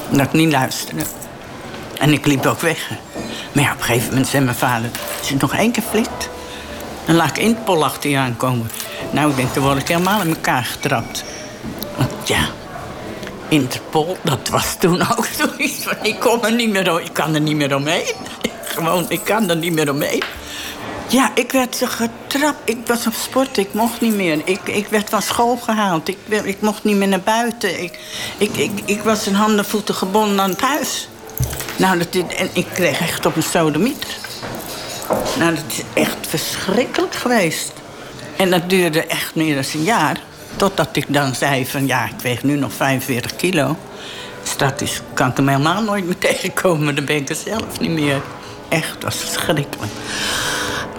Dat 0.10 0.26
ik 0.26 0.34
niet 0.34 0.52
luisterde. 0.52 1.04
En 2.00 2.14
ik 2.14 2.26
liep 2.26 2.46
ook 2.46 2.60
weg. 2.60 2.90
Maar 3.52 3.64
ja, 3.64 3.72
op 3.72 3.78
een 3.78 3.84
gegeven 3.84 4.10
moment 4.10 4.28
zei 4.28 4.44
mijn 4.44 4.56
vader... 4.56 4.90
als 5.20 5.30
je 5.30 5.36
nog 5.40 5.54
één 5.56 5.72
keer 5.72 5.84
flikt, 5.90 6.30
dan 7.06 7.16
laat 7.16 7.30
ik 7.30 7.38
Interpol 7.38 7.84
achter 7.84 8.10
je 8.10 8.18
aankomen. 8.18 8.72
Nou, 9.12 9.30
ik 9.30 9.36
denk, 9.36 9.54
dan 9.54 9.64
word 9.64 9.78
ik 9.78 9.88
helemaal 9.88 10.22
in 10.22 10.30
elkaar 10.30 10.64
getrapt. 10.64 11.24
Want 11.98 12.28
ja, 12.28 12.46
Interpol, 13.54 14.18
dat 14.22 14.50
was 14.50 14.76
toen 14.80 15.02
ook 15.18 15.28
zoiets 15.38 15.84
van... 15.84 15.96
ik, 16.02 16.20
kom 16.20 16.44
er 16.44 16.54
niet 16.54 16.70
meer, 16.70 17.02
ik 17.02 17.14
kan 17.14 17.34
er 17.34 17.42
niet 17.42 17.56
meer 17.56 17.76
omheen. 17.76 18.14
Gewoon, 18.64 19.06
ik 19.10 19.24
kan 19.24 19.50
er 19.50 19.56
niet 19.56 19.74
meer 19.74 19.90
omheen. 19.90 20.24
Ja, 21.08 21.32
ik 21.36 21.52
werd 21.52 21.82
getrapt. 21.86 22.58
Ik 22.64 22.78
was 22.86 23.08
op 23.08 23.14
sport, 23.14 23.58
ik 23.58 23.74
mocht 23.74 24.02
niet 24.02 24.14
meer. 24.14 24.42
Ik, 24.46 24.60
ik 24.64 24.88
werd 24.88 25.10
van 25.10 25.22
school 25.22 25.58
gehaald. 25.58 26.08
Ik, 26.08 26.18
ik 26.44 26.62
mocht 26.62 26.84
niet 26.84 26.96
meer 26.96 27.08
naar 27.08 27.22
buiten. 27.22 27.84
Ik, 27.84 28.00
ik, 28.38 28.56
ik, 28.56 28.72
ik 28.86 29.02
was 29.02 29.28
in 29.28 29.34
handen 29.34 29.66
voeten 29.66 29.96
gebonden 29.96 30.40
aan 30.40 30.50
het 30.50 30.62
huis. 30.62 31.08
Nou, 31.76 31.98
dat, 31.98 32.08
en 32.16 32.50
ik 32.54 32.68
kreeg 32.74 33.02
echt 33.02 33.26
op 33.26 33.36
een 33.36 33.44
sodomieter. 33.44 34.10
Nou, 35.40 35.56
dat 35.56 35.64
is 35.68 35.82
echt 35.94 36.28
verschrikkelijk 36.28 37.16
geweest. 37.16 37.74
En 38.38 38.50
dat 38.50 38.70
duurde 38.70 39.06
echt 39.06 39.36
meer 39.36 39.56
dan 39.56 39.64
een 39.74 39.84
jaar. 39.84 40.22
Totdat 40.56 40.90
ik 40.92 41.06
dan 41.08 41.36
zei 41.36 41.66
van, 41.66 41.88
ja, 41.88 42.06
ik 42.06 42.20
weeg 42.22 42.44
nu 42.44 42.56
nog 42.56 42.74
45 42.74 43.36
kilo. 43.36 43.78
Straks 44.44 45.02
kan 45.14 45.30
ik 45.30 45.38
hem 45.38 45.48
helemaal 45.48 45.84
nooit 45.84 46.06
meer 46.06 46.18
tegenkomen. 46.30 46.96
Dan 46.96 47.06
ben 47.06 47.16
ik 47.16 47.30
er 47.30 47.36
zelf 47.36 47.80
niet 47.80 47.92
meer. 47.92 48.22
Echt, 48.70 49.04
was 49.04 49.16
verschrikkelijk. 49.16 49.92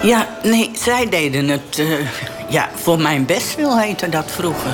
Ja, 0.03 0.29
nee, 0.43 0.71
zij 0.75 1.09
deden 1.09 1.49
het... 1.49 1.79
Uh, 1.79 2.09
ja, 2.49 2.69
voor 2.75 2.99
mijn 2.99 3.27
bestwil 3.27 3.79
heette 3.79 4.09
dat 4.09 4.31
vroeger. 4.31 4.71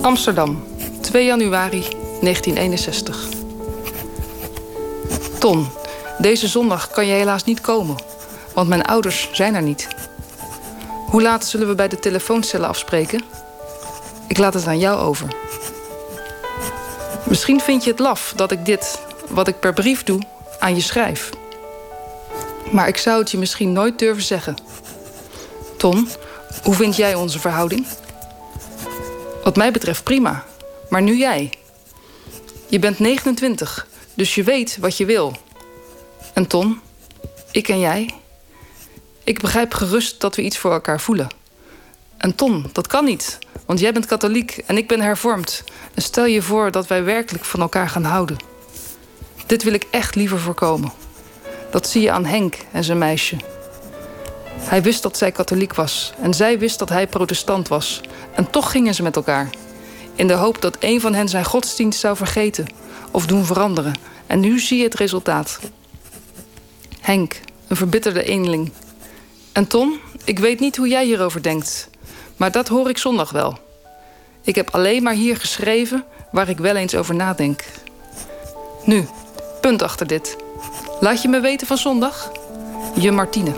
Amsterdam, 0.00 0.64
2 1.00 1.24
januari 1.24 1.80
1961. 2.20 3.28
Ton, 5.38 5.66
deze 6.24 6.48
zondag 6.48 6.90
kan 6.90 7.06
je 7.06 7.12
helaas 7.12 7.44
niet 7.44 7.60
komen, 7.60 7.96
want 8.54 8.68
mijn 8.68 8.82
ouders 8.82 9.28
zijn 9.32 9.54
er 9.54 9.62
niet. 9.62 9.88
Hoe 11.06 11.22
laat 11.22 11.46
zullen 11.46 11.68
we 11.68 11.74
bij 11.74 11.88
de 11.88 11.98
telefooncellen 11.98 12.68
afspreken? 12.68 13.22
Ik 14.28 14.38
laat 14.38 14.54
het 14.54 14.66
aan 14.66 14.78
jou 14.78 14.98
over. 14.98 15.28
Misschien 17.24 17.60
vind 17.60 17.84
je 17.84 17.90
het 17.90 17.98
laf 17.98 18.32
dat 18.36 18.50
ik 18.50 18.64
dit, 18.64 19.00
wat 19.28 19.48
ik 19.48 19.60
per 19.60 19.72
brief 19.72 20.02
doe, 20.02 20.22
aan 20.58 20.74
je 20.74 20.80
schrijf. 20.80 21.30
Maar 22.70 22.88
ik 22.88 22.96
zou 22.96 23.18
het 23.18 23.30
je 23.30 23.38
misschien 23.38 23.72
nooit 23.72 23.98
durven 23.98 24.22
zeggen. 24.22 24.56
Ton, 25.76 26.08
hoe 26.62 26.74
vind 26.74 26.96
jij 26.96 27.14
onze 27.14 27.38
verhouding? 27.38 27.86
Wat 29.42 29.56
mij 29.56 29.70
betreft 29.70 30.04
prima. 30.04 30.44
Maar 30.88 31.02
nu 31.02 31.16
jij. 31.16 31.52
Je 32.66 32.78
bent 32.78 32.98
29, 32.98 33.86
dus 34.14 34.34
je 34.34 34.42
weet 34.42 34.76
wat 34.80 34.96
je 34.96 35.04
wil. 35.04 35.36
En 36.34 36.46
Ton, 36.46 36.80
ik 37.50 37.68
en 37.68 37.78
jij. 37.78 38.14
Ik 39.24 39.40
begrijp 39.40 39.74
gerust 39.74 40.20
dat 40.20 40.36
we 40.36 40.42
iets 40.42 40.58
voor 40.58 40.72
elkaar 40.72 41.00
voelen. 41.00 41.28
En 42.16 42.34
Ton, 42.34 42.70
dat 42.72 42.86
kan 42.86 43.04
niet, 43.04 43.38
want 43.66 43.80
jij 43.80 43.92
bent 43.92 44.06
katholiek 44.06 44.62
en 44.66 44.76
ik 44.76 44.88
ben 44.88 45.00
hervormd. 45.00 45.64
En 45.94 46.02
stel 46.02 46.24
je 46.24 46.42
voor 46.42 46.70
dat 46.70 46.86
wij 46.86 47.04
werkelijk 47.04 47.44
van 47.44 47.60
elkaar 47.60 47.88
gaan 47.88 48.04
houden. 48.04 48.36
Dit 49.46 49.62
wil 49.62 49.72
ik 49.72 49.86
echt 49.90 50.14
liever 50.14 50.38
voorkomen. 50.38 50.92
Dat 51.70 51.88
zie 51.88 52.02
je 52.02 52.10
aan 52.10 52.24
Henk 52.24 52.56
en 52.72 52.84
zijn 52.84 52.98
meisje. 52.98 53.36
Hij 54.58 54.82
wist 54.82 55.02
dat 55.02 55.16
zij 55.16 55.32
katholiek 55.32 55.74
was 55.74 56.12
en 56.20 56.34
zij 56.34 56.58
wist 56.58 56.78
dat 56.78 56.88
hij 56.88 57.06
protestant 57.06 57.68
was. 57.68 58.00
En 58.34 58.50
toch 58.50 58.70
gingen 58.70 58.94
ze 58.94 59.02
met 59.02 59.16
elkaar. 59.16 59.50
In 60.14 60.26
de 60.26 60.32
hoop 60.32 60.60
dat 60.60 60.76
een 60.80 61.00
van 61.00 61.14
hen 61.14 61.28
zijn 61.28 61.44
godsdienst 61.44 62.00
zou 62.00 62.16
vergeten 62.16 62.66
of 63.10 63.26
doen 63.26 63.44
veranderen. 63.44 63.98
En 64.26 64.40
nu 64.40 64.58
zie 64.58 64.78
je 64.78 64.84
het 64.84 64.94
resultaat. 64.94 65.58
Henk, 67.04 67.40
een 67.68 67.76
verbitterde 67.76 68.24
eenling. 68.24 68.72
En 69.52 69.66
Ton, 69.66 70.00
ik 70.24 70.38
weet 70.38 70.60
niet 70.60 70.76
hoe 70.76 70.88
jij 70.88 71.04
hierover 71.04 71.42
denkt. 71.42 71.88
Maar 72.36 72.52
dat 72.52 72.68
hoor 72.68 72.88
ik 72.88 72.98
zondag 72.98 73.30
wel. 73.30 73.58
Ik 74.42 74.54
heb 74.54 74.70
alleen 74.70 75.02
maar 75.02 75.14
hier 75.14 75.36
geschreven 75.36 76.04
waar 76.30 76.48
ik 76.48 76.58
wel 76.58 76.76
eens 76.76 76.94
over 76.94 77.14
nadenk. 77.14 77.64
Nu, 78.84 79.06
punt 79.60 79.82
achter 79.82 80.06
dit. 80.06 80.36
Laat 81.00 81.22
je 81.22 81.28
me 81.28 81.40
weten 81.40 81.66
van 81.66 81.78
zondag? 81.78 82.32
Je 82.94 83.12
Martine. 83.12 83.52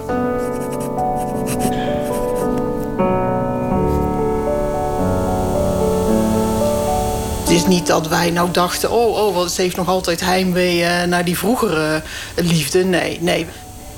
Is 7.57 7.67
niet 7.67 7.87
dat 7.87 8.09
wij 8.09 8.31
nou 8.31 8.51
dachten... 8.51 8.91
oh, 8.91 9.27
oh 9.27 9.35
wat, 9.35 9.53
ze 9.53 9.63
heeft 9.63 9.77
nog 9.77 9.89
altijd 9.89 10.21
heimwee 10.21 10.81
uh, 10.81 11.03
naar 11.03 11.25
die 11.25 11.39
vroegere 11.39 12.03
liefde. 12.35 12.85
Nee, 12.85 13.19
nee. 13.21 13.47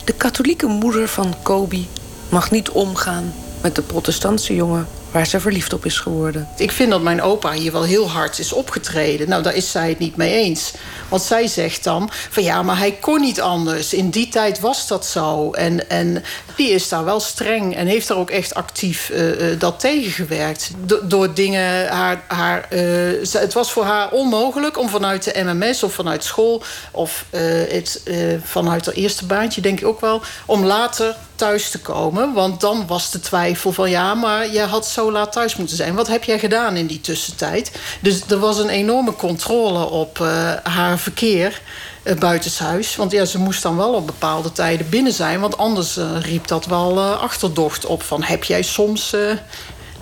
De 0.05 0.13
katholieke 0.13 0.67
moeder 0.67 1.09
van 1.09 1.35
Kobi 1.43 1.89
mag 2.29 2.51
niet 2.51 2.71
omgaan 2.71 3.35
met 3.61 3.75
de 3.75 3.83
protestantse 3.83 4.55
jongen 4.55 4.89
waar 5.11 5.27
ze 5.27 5.41
verliefd 5.41 5.73
op 5.73 5.85
is 5.85 5.99
geworden. 5.99 6.49
Ik 6.57 6.73
vind 6.73 6.91
dat 6.91 7.03
mijn 7.03 7.23
opa 7.23 7.53
hier 7.53 7.73
wel 7.73 7.83
heel 7.83 8.11
hard 8.11 8.39
is 8.39 8.53
opgetreden. 8.53 9.29
Nou, 9.29 9.43
daar 9.43 9.55
is 9.55 9.71
zij 9.71 9.89
het 9.89 9.99
niet 9.99 10.17
mee 10.17 10.35
eens. 10.35 10.73
Want 11.09 11.23
zij 11.23 11.47
zegt 11.47 11.85
dan 11.85 12.11
van 12.31 12.43
ja, 12.43 12.63
maar 12.63 12.79
hij 12.79 12.93
kon 12.93 13.21
niet 13.21 13.41
anders. 13.41 13.93
In 13.95 14.11
die 14.11 14.29
tijd 14.29 14.61
was 14.61 14.87
dat 14.87 15.07
zo. 15.07 15.51
En, 15.51 15.91
en 15.91 16.25
die 16.59 16.71
is 16.71 16.89
daar 16.89 17.05
wel 17.05 17.21
streng 17.21 17.77
en 17.77 17.87
heeft 17.87 18.09
daar 18.09 18.17
ook 18.17 18.31
echt 18.31 18.55
actief 18.55 19.11
uh, 19.11 19.53
uh, 19.53 19.61
dat 19.61 19.81
tegengewerkt. 19.81 20.71
Do 20.85 21.01
door 21.07 21.35
dingen, 21.35 21.89
haar, 21.89 22.23
haar, 22.29 22.67
uh, 22.71 23.33
het 23.33 23.53
was 23.53 23.73
voor 23.73 23.85
haar 23.85 24.11
onmogelijk 24.11 24.79
om 24.79 24.89
vanuit 24.89 25.25
de 25.25 25.43
MMS 25.45 25.83
of 25.83 25.93
vanuit 25.93 26.25
school... 26.25 26.63
of 26.91 27.25
het, 27.31 28.03
vanuit 28.45 28.87
haar 28.87 28.95
eerste 28.95 29.27
baantje, 29.27 29.61
denk 29.61 29.81
ik 29.81 29.87
ook 29.87 30.01
wel... 30.01 30.23
om 30.47 30.65
later 30.65 31.17
thuis 31.35 31.71
te 31.71 31.81
komen. 31.81 32.33
Want 32.33 32.61
dan 32.61 32.87
was 32.87 33.11
de 33.11 33.21
twijfel 33.21 33.73
van 33.73 33.91
ja, 33.91 34.15
maar 34.15 34.51
jij 34.51 34.67
had 34.67 34.87
zo 34.87 35.13
laat 35.13 35.33
thuis 35.33 35.57
moeten 35.57 35.77
zijn. 35.77 35.95
Wat 35.95 36.07
heb 36.07 36.25
jij 36.25 36.39
gedaan 36.39 36.77
in 36.77 36.87
die 36.87 37.01
tussentijd? 37.01 37.73
Dus 38.01 38.21
er 38.29 38.39
was 38.39 38.59
een 38.59 38.69
enorme 38.69 39.13
controle 39.13 39.85
op 39.85 40.19
uh, 40.19 40.53
haar 40.63 40.99
verkeer 40.99 41.47
uh, 41.49 41.88
buitenshuis. 42.15 42.97
Want 42.97 43.13
ja, 43.13 43.25
ze 43.25 43.39
moest 43.39 43.63
dan 43.63 43.77
wel 43.77 43.95
op 43.95 44.07
bepaalde 44.07 44.53
tijden 44.53 44.89
binnen 44.89 45.13
zijn. 45.13 45.41
Want 45.41 45.59
anders 45.59 45.99
uh, 45.99 46.21
riep 46.21 46.47
dat 46.47 46.67
wel 46.67 47.01
achterdocht 47.03 47.87
op. 47.87 48.03
Van 48.03 48.23
heb 48.23 48.45
jij 48.45 48.63
soms 48.63 49.15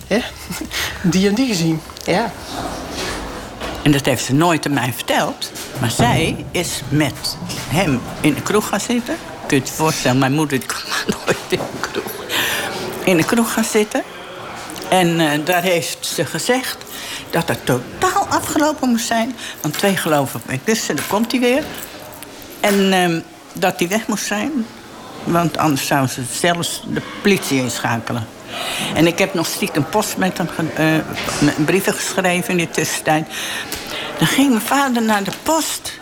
die 1.01 1.27
en 1.27 1.35
die 1.35 1.47
gezien? 1.47 1.81
Ja. 2.05 2.31
En 3.81 3.91
dat 3.91 4.05
heeft 4.05 4.23
ze 4.23 4.33
nooit 4.33 4.65
aan 4.65 4.73
mij 4.73 4.93
verteld. 4.93 5.51
Maar 5.79 5.91
zij 5.91 6.45
is 6.51 6.81
met 6.89 7.37
hem 7.69 8.01
in 8.21 8.33
de 8.33 8.41
kroeg 8.41 8.67
gaan 8.67 8.79
zitten. 8.79 9.15
Kun 9.45 9.57
je 9.57 9.63
je 9.65 9.71
voorstellen, 9.71 10.17
mijn 10.17 10.33
moeder 10.33 10.59
kwam 10.59 10.81
nooit 11.25 11.37
in 11.49 11.59
de 11.59 11.89
kroeg. 11.89 12.11
In 13.03 13.17
de 13.17 13.23
kroeg 13.23 13.53
gaan 13.53 13.63
zitten. 13.63 14.03
En 14.89 15.43
daar 15.43 15.61
heeft 15.61 16.05
ze 16.05 16.25
gezegd 16.25 16.77
dat 17.29 17.47
het 17.47 17.65
totaal 17.65 18.25
afgelopen 18.29 18.89
moest 18.89 19.07
zijn. 19.07 19.35
Want 19.61 19.77
twee 19.77 19.97
geloven 19.97 20.41
bij 20.45 20.59
kussen, 20.63 20.95
daar 20.95 21.05
komt 21.07 21.31
hij 21.31 21.39
weer. 21.39 21.63
En 22.59 22.93
uh, 22.93 23.21
dat 23.53 23.79
hij 23.79 23.87
weg 23.87 24.07
moest 24.07 24.25
zijn. 24.25 24.65
Want 25.23 25.57
anders 25.57 25.87
zou 25.87 26.07
ze 26.07 26.21
zelfs 26.31 26.83
de 26.87 27.01
politie 27.21 27.61
inschakelen. 27.61 28.27
En 28.93 29.07
ik 29.07 29.17
heb 29.17 29.33
nog 29.33 29.47
stiekem 29.47 29.85
post 29.89 30.17
met 30.17 30.37
hem 30.37 30.47
uh, 30.79 30.85
met 31.41 31.65
brieven 31.65 31.93
geschreven 31.93 32.49
in 32.49 32.57
die 32.57 32.69
tussentijd. 32.69 33.27
Dan 34.17 34.27
ging 34.27 34.49
mijn 34.49 34.61
vader 34.61 35.01
naar 35.01 35.23
de 35.23 35.31
post, 35.43 35.99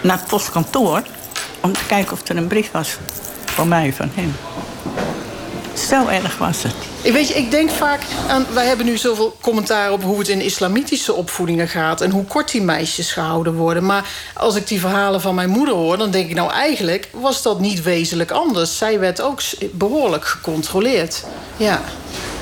naar 0.00 0.18
het 0.18 0.26
postkantoor, 0.26 1.02
om 1.60 1.72
te 1.72 1.86
kijken 1.86 2.12
of 2.12 2.28
er 2.28 2.36
een 2.36 2.46
brief 2.46 2.70
was 2.70 2.96
voor 3.44 3.66
mij 3.66 3.92
van 3.92 4.10
hem. 4.14 4.36
Zo 5.74 6.06
erg 6.06 6.38
was 6.38 6.62
het. 6.62 6.87
Ik, 7.02 7.12
weet 7.12 7.28
je, 7.28 7.34
ik 7.34 7.50
denk 7.50 7.70
vaak 7.70 8.00
aan... 8.28 8.46
Wij 8.52 8.66
hebben 8.66 8.86
nu 8.86 8.96
zoveel 8.96 9.36
commentaar 9.40 9.92
op 9.92 10.02
hoe 10.02 10.18
het 10.18 10.28
in 10.28 10.40
islamitische 10.40 11.12
opvoedingen 11.12 11.68
gaat... 11.68 12.00
en 12.00 12.10
hoe 12.10 12.24
kort 12.24 12.50
die 12.50 12.62
meisjes 12.62 13.12
gehouden 13.12 13.54
worden. 13.54 13.86
Maar 13.86 14.08
als 14.34 14.54
ik 14.54 14.66
die 14.66 14.80
verhalen 14.80 15.20
van 15.20 15.34
mijn 15.34 15.50
moeder 15.50 15.74
hoor... 15.74 15.98
dan 15.98 16.10
denk 16.10 16.28
ik 16.28 16.36
nou 16.36 16.52
eigenlijk 16.52 17.08
was 17.12 17.42
dat 17.42 17.60
niet 17.60 17.82
wezenlijk 17.82 18.30
anders. 18.30 18.78
Zij 18.78 18.98
werd 18.98 19.20
ook 19.20 19.40
behoorlijk 19.72 20.24
gecontroleerd. 20.24 21.24
Ja. 21.56 21.80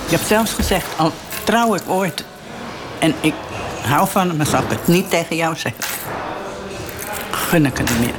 Je 0.08 0.16
hebt 0.16 0.28
zelfs 0.28 0.52
gezegd, 0.52 0.86
al 0.96 1.12
trouw 1.44 1.74
ik 1.74 1.82
ooit... 1.86 2.24
en 2.98 3.14
ik 3.20 3.34
hou 3.82 4.08
van 4.08 4.28
hem, 4.28 4.36
maar 4.36 4.46
zal 4.46 4.62
ik 4.62 4.70
het 4.70 4.86
niet 4.86 5.10
tegen 5.10 5.36
jou 5.36 5.56
zeggen. 5.56 5.84
Gun 7.30 7.66
ik 7.66 7.78
niet 7.78 8.00
meer. 8.00 8.14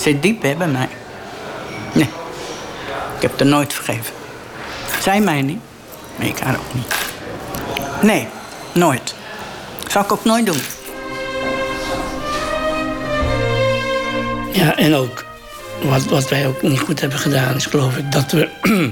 Zit 0.00 0.22
diep 0.22 0.40
bij 0.40 0.56
mij. 0.56 0.88
Nee. 1.92 2.08
Ik 3.16 3.22
heb 3.22 3.38
het 3.38 3.48
nooit 3.48 3.72
vergeven. 3.72 4.17
Zij 5.08 5.20
mij 5.20 5.42
niet, 5.42 5.60
maar 6.16 6.26
ik 6.26 6.38
haar 6.38 6.58
ook 6.58 6.74
niet. 6.74 6.94
Nee, 8.02 8.26
nooit. 8.74 9.14
Zal 9.86 10.02
ik 10.02 10.12
ook 10.12 10.24
nooit 10.24 10.46
doen. 10.46 10.60
Ja, 14.52 14.76
en 14.76 14.94
ook 14.94 15.24
wat, 15.82 16.04
wat 16.04 16.28
wij 16.28 16.46
ook 16.46 16.62
niet 16.62 16.80
goed 16.80 17.00
hebben 17.00 17.18
gedaan, 17.18 17.56
is 17.56 17.66
geloof 17.66 17.96
ik 17.96 18.12
dat 18.12 18.32
we 18.32 18.48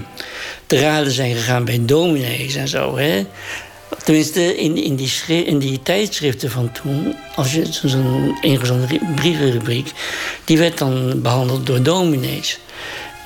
te 0.66 0.80
raden 0.80 1.12
zijn 1.12 1.34
gegaan 1.34 1.64
bij 1.64 1.82
dominees 1.84 2.54
en 2.54 2.68
zo. 2.68 2.96
Hè? 2.96 3.26
Tenminste, 4.04 4.56
in, 4.56 4.76
in, 4.76 4.96
die 4.96 5.44
in 5.44 5.58
die 5.58 5.82
tijdschriften 5.82 6.50
van 6.50 6.72
toen, 6.72 7.16
als 7.34 7.54
je 7.54 7.66
zo'n 7.84 8.38
ingezonden 8.40 9.00
brievenrubriek, 9.14 9.92
die 10.44 10.58
werd 10.58 10.78
dan 10.78 11.22
behandeld 11.22 11.66
door 11.66 11.82
dominees. 11.82 12.58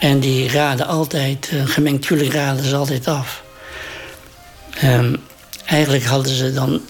En 0.00 0.20
die 0.20 0.50
raden 0.50 0.86
altijd, 0.86 1.50
uh, 1.54 1.66
gemengd 1.66 2.08
huwelijk 2.08 2.34
raden 2.34 2.64
ze 2.64 2.76
altijd 2.76 3.08
af. 3.08 3.42
Um, 4.84 5.16
eigenlijk 5.66 6.04
hadden 6.04 6.32
ze 6.32 6.52
dan 6.52 6.80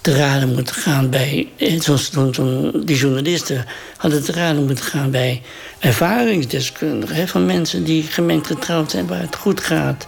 te 0.00 0.16
raden 0.16 0.54
moeten 0.54 0.74
gaan 0.74 1.10
bij, 1.10 1.48
eh, 1.56 1.80
zoals 1.80 2.10
zo, 2.10 2.32
zo, 2.32 2.70
die 2.84 2.96
journalisten 2.96 3.66
hadden 3.96 4.24
te 4.24 4.32
raden 4.32 4.66
moeten 4.66 4.84
gaan 4.84 5.10
bij 5.10 5.42
ervaringsdeskundigen, 5.78 7.28
van 7.28 7.46
mensen 7.46 7.84
die 7.84 8.02
gemengd 8.02 8.46
getrouwd 8.46 8.90
zijn 8.90 9.06
waar 9.06 9.20
het 9.20 9.36
goed 9.36 9.60
gaat. 9.60 10.04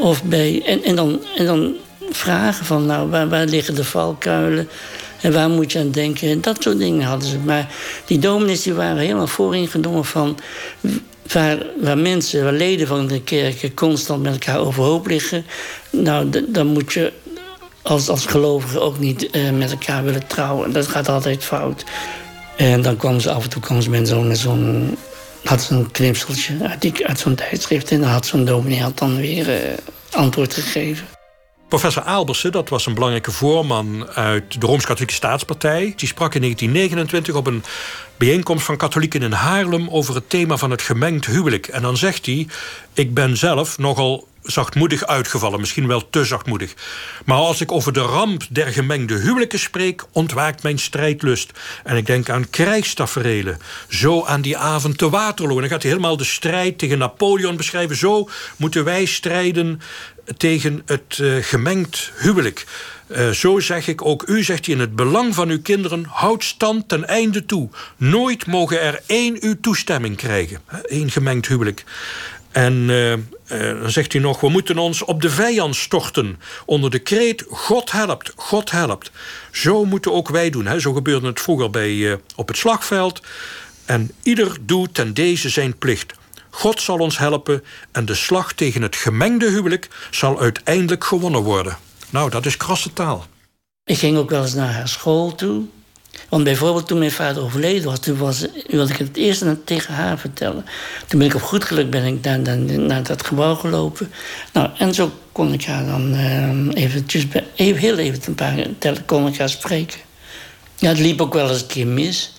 Of 0.00 0.24
bij, 0.24 0.62
en, 0.66 0.84
en, 0.84 0.96
dan, 0.96 1.24
en 1.36 1.46
dan 1.46 1.74
vragen 2.10 2.66
van, 2.66 2.86
nou, 2.86 3.10
waar, 3.10 3.28
waar 3.28 3.46
liggen 3.46 3.74
de 3.74 3.84
valkuilen? 3.84 4.68
En 5.20 5.32
waar 5.32 5.48
moet 5.48 5.72
je 5.72 5.78
aan 5.78 5.90
denken? 5.90 6.28
En 6.28 6.40
dat 6.40 6.62
soort 6.62 6.78
dingen 6.78 7.06
hadden 7.06 7.28
ze. 7.28 7.38
Maar 7.38 7.68
die 8.06 8.18
dominees 8.18 8.62
die 8.62 8.74
waren 8.74 8.98
helemaal 8.98 9.26
vooringenomen 9.26 10.04
van... 10.04 10.38
Waar, 11.32 11.98
mensen, 11.98 12.44
waar 12.44 12.52
leden 12.52 12.86
van 12.86 13.06
de 13.06 13.22
kerken 13.22 13.74
constant 13.74 14.22
met 14.22 14.32
elkaar 14.32 14.58
overhoop 14.58 15.06
liggen... 15.06 15.44
nou, 15.90 16.44
dan 16.48 16.66
moet 16.66 16.92
je 16.92 17.12
als, 17.82 18.08
als 18.08 18.26
gelovige 18.26 18.80
ook 18.80 18.98
niet 18.98 19.36
uh, 19.36 19.50
met 19.50 19.70
elkaar 19.70 20.04
willen 20.04 20.26
trouwen. 20.26 20.72
Dat 20.72 20.86
gaat 20.86 21.08
altijd 21.08 21.44
fout. 21.44 21.84
En 22.56 22.82
dan 22.82 22.96
kwamen 22.96 23.20
ze 23.20 23.30
af 23.30 23.42
en 23.42 23.50
toe 23.50 23.62
kwamen 23.62 23.82
ze 23.82 23.90
met 23.90 24.08
zo'n... 24.08 24.36
zo'n 24.36 24.96
had 25.44 25.62
zo'n 25.62 25.90
knipseltje 25.90 26.56
uit, 26.62 27.02
uit 27.02 27.18
zo'n 27.18 27.34
tijdschrift... 27.34 27.90
en 27.90 28.00
dan 28.00 28.10
had 28.10 28.26
zo'n 28.26 28.44
dominee 28.44 28.80
had 28.80 28.98
dan 28.98 29.16
weer 29.16 29.48
uh, 29.48 29.56
antwoord 30.10 30.54
gegeven. 30.54 31.19
Professor 31.70 32.02
Aalbersen, 32.02 32.52
dat 32.52 32.68
was 32.68 32.86
een 32.86 32.94
belangrijke 32.94 33.30
voorman 33.30 34.08
uit 34.08 34.60
de 34.60 34.66
Rooms-Katholieke 34.66 35.14
Staatspartij. 35.14 35.92
Die 35.96 36.08
sprak 36.08 36.34
in 36.34 36.40
1929 36.40 37.34
op 37.34 37.46
een 37.46 37.64
bijeenkomst 38.16 38.64
van 38.64 38.76
katholieken 38.76 39.22
in 39.22 39.32
Haarlem 39.32 39.88
over 39.88 40.14
het 40.14 40.30
thema 40.30 40.56
van 40.56 40.70
het 40.70 40.82
gemengd 40.82 41.26
huwelijk. 41.26 41.66
En 41.66 41.82
dan 41.82 41.96
zegt 41.96 42.26
hij: 42.26 42.46
Ik 42.94 43.14
ben 43.14 43.36
zelf 43.36 43.78
nogal 43.78 44.28
zachtmoedig 44.42 45.06
uitgevallen, 45.06 45.60
misschien 45.60 45.86
wel 45.86 46.10
te 46.10 46.24
zachtmoedig. 46.24 46.74
Maar 47.24 47.36
als 47.36 47.60
ik 47.60 47.72
over 47.72 47.92
de 47.92 48.00
ramp 48.00 48.42
der 48.50 48.66
gemengde 48.66 49.14
huwelijken 49.14 49.58
spreek, 49.58 50.04
ontwaakt 50.12 50.62
mijn 50.62 50.78
strijdlust. 50.78 51.52
En 51.84 51.96
ik 51.96 52.06
denk 52.06 52.28
aan 52.28 52.50
krijgstaferelen. 52.50 53.58
Zo 53.88 54.24
aan 54.24 54.40
die 54.40 54.56
avond 54.56 54.98
te 54.98 55.10
Waterloo. 55.10 55.54
En 55.54 55.60
dan 55.60 55.70
gaat 55.70 55.82
hij 55.82 55.90
helemaal 55.90 56.16
de 56.16 56.24
strijd 56.24 56.78
tegen 56.78 56.98
Napoleon 56.98 57.56
beschrijven. 57.56 57.96
Zo 57.96 58.28
moeten 58.56 58.84
wij 58.84 59.04
strijden 59.04 59.80
tegen 60.36 60.82
het 60.86 61.18
uh, 61.20 61.44
gemengd 61.44 62.12
huwelijk. 62.16 62.66
Uh, 63.08 63.30
zo 63.30 63.58
zeg 63.58 63.88
ik 63.88 64.04
ook 64.04 64.28
u, 64.28 64.42
zegt 64.42 64.66
hij, 64.66 64.74
in 64.74 64.80
het 64.80 64.96
belang 64.96 65.34
van 65.34 65.48
uw 65.48 65.62
kinderen... 65.62 66.04
houd 66.08 66.44
stand 66.44 66.88
ten 66.88 67.08
einde 67.08 67.46
toe. 67.46 67.68
Nooit 67.96 68.46
mogen 68.46 68.80
er 68.80 69.00
één 69.06 69.36
uw 69.40 69.54
toestemming 69.60 70.16
krijgen. 70.16 70.60
Eén 70.82 71.10
gemengd 71.10 71.46
huwelijk. 71.46 71.84
En 72.50 72.88
uh, 72.88 73.14
dan 73.80 73.90
zegt 73.90 74.12
hij 74.12 74.20
nog, 74.20 74.40
we 74.40 74.48
moeten 74.48 74.78
ons 74.78 75.02
op 75.02 75.22
de 75.22 75.30
vijand 75.30 75.76
storten. 75.76 76.38
Onder 76.64 76.90
de 76.90 76.98
kreet, 76.98 77.44
God 77.48 77.92
helpt, 77.92 78.32
God 78.36 78.70
helpt. 78.70 79.10
Zo 79.50 79.84
moeten 79.84 80.12
ook 80.12 80.28
wij 80.28 80.50
doen. 80.50 80.66
Hè. 80.66 80.80
Zo 80.80 80.92
gebeurde 80.92 81.26
het 81.26 81.40
vroeger 81.40 81.70
bij, 81.70 82.18
op 82.36 82.48
het 82.48 82.56
slagveld. 82.56 83.22
En 83.84 84.10
ieder 84.22 84.56
doet 84.60 84.94
ten 84.94 85.14
deze 85.14 85.48
zijn 85.48 85.78
plicht. 85.78 86.18
God 86.50 86.80
zal 86.80 86.98
ons 86.98 87.18
helpen 87.18 87.64
en 87.92 88.04
de 88.04 88.14
slag 88.14 88.52
tegen 88.52 88.82
het 88.82 88.96
gemengde 88.96 89.50
huwelijk 89.50 89.88
zal 90.10 90.40
uiteindelijk 90.40 91.04
gewonnen 91.04 91.42
worden. 91.42 91.76
Nou, 92.10 92.30
dat 92.30 92.46
is 92.46 92.56
krasse 92.56 92.92
taal. 92.92 93.26
Ik 93.84 93.98
ging 93.98 94.16
ook 94.16 94.30
wel 94.30 94.42
eens 94.42 94.54
naar 94.54 94.72
haar 94.72 94.88
school 94.88 95.34
toe. 95.34 95.62
Want 96.28 96.44
bijvoorbeeld 96.44 96.86
toen 96.86 96.98
mijn 96.98 97.10
vader 97.10 97.42
overleden 97.42 97.84
was, 97.84 97.98
toen 97.98 98.16
was, 98.16 98.46
wilde 98.66 98.92
ik 98.92 98.98
het 98.98 99.16
eerst 99.16 99.44
tegen 99.64 99.94
haar 99.94 100.18
vertellen. 100.18 100.64
Toen 101.06 101.18
ben 101.18 101.28
ik 101.28 101.34
op 101.34 101.42
goed 101.42 101.64
geluk 101.64 101.90
ben 101.90 102.04
ik 102.04 102.24
naar, 102.24 102.58
naar, 102.58 103.02
dat 103.02 103.26
gebouw 103.26 103.54
gelopen. 103.54 104.10
Nou, 104.52 104.70
en 104.78 104.94
zo 104.94 105.12
kon 105.32 105.52
ik 105.52 105.64
haar 105.64 105.86
dan 105.86 106.14
uh, 106.14 106.82
eventjes, 106.82 107.26
even, 107.54 107.80
heel 107.80 107.98
even 107.98 108.22
een 108.26 108.34
paar 108.34 108.66
kon 109.06 109.26
ik 109.26 109.38
haar 109.38 109.48
spreken. 109.48 109.98
Ja, 110.76 110.88
het 110.88 110.98
liep 110.98 111.20
ook 111.20 111.34
wel 111.34 111.48
eens 111.48 111.60
een 111.60 111.66
keer 111.66 111.86
mis. 111.86 112.32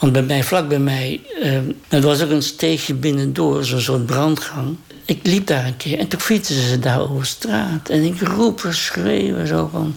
Want 0.00 0.12
bij 0.12 0.22
mij, 0.22 0.44
vlak 0.44 0.68
bij 0.68 0.78
mij, 0.78 1.20
uh, 1.42 1.58
het 1.88 2.04
was 2.04 2.22
ook 2.22 2.30
een 2.30 2.42
steegje 2.42 2.94
binnendoor, 2.94 3.64
zo'n 3.64 4.04
brandgang. 4.04 4.76
Ik 5.04 5.18
liep 5.22 5.46
daar 5.46 5.66
een 5.66 5.76
keer 5.76 5.98
en 5.98 6.08
toen 6.08 6.20
fietsen 6.20 6.68
ze 6.68 6.78
daar 6.78 7.00
over 7.00 7.26
straat. 7.26 7.88
En 7.88 8.02
ik 8.02 8.20
roep 8.20 8.64
en 8.64 8.74
schreeuwen 8.74 9.46
zo 9.46 9.68
van... 9.72 9.96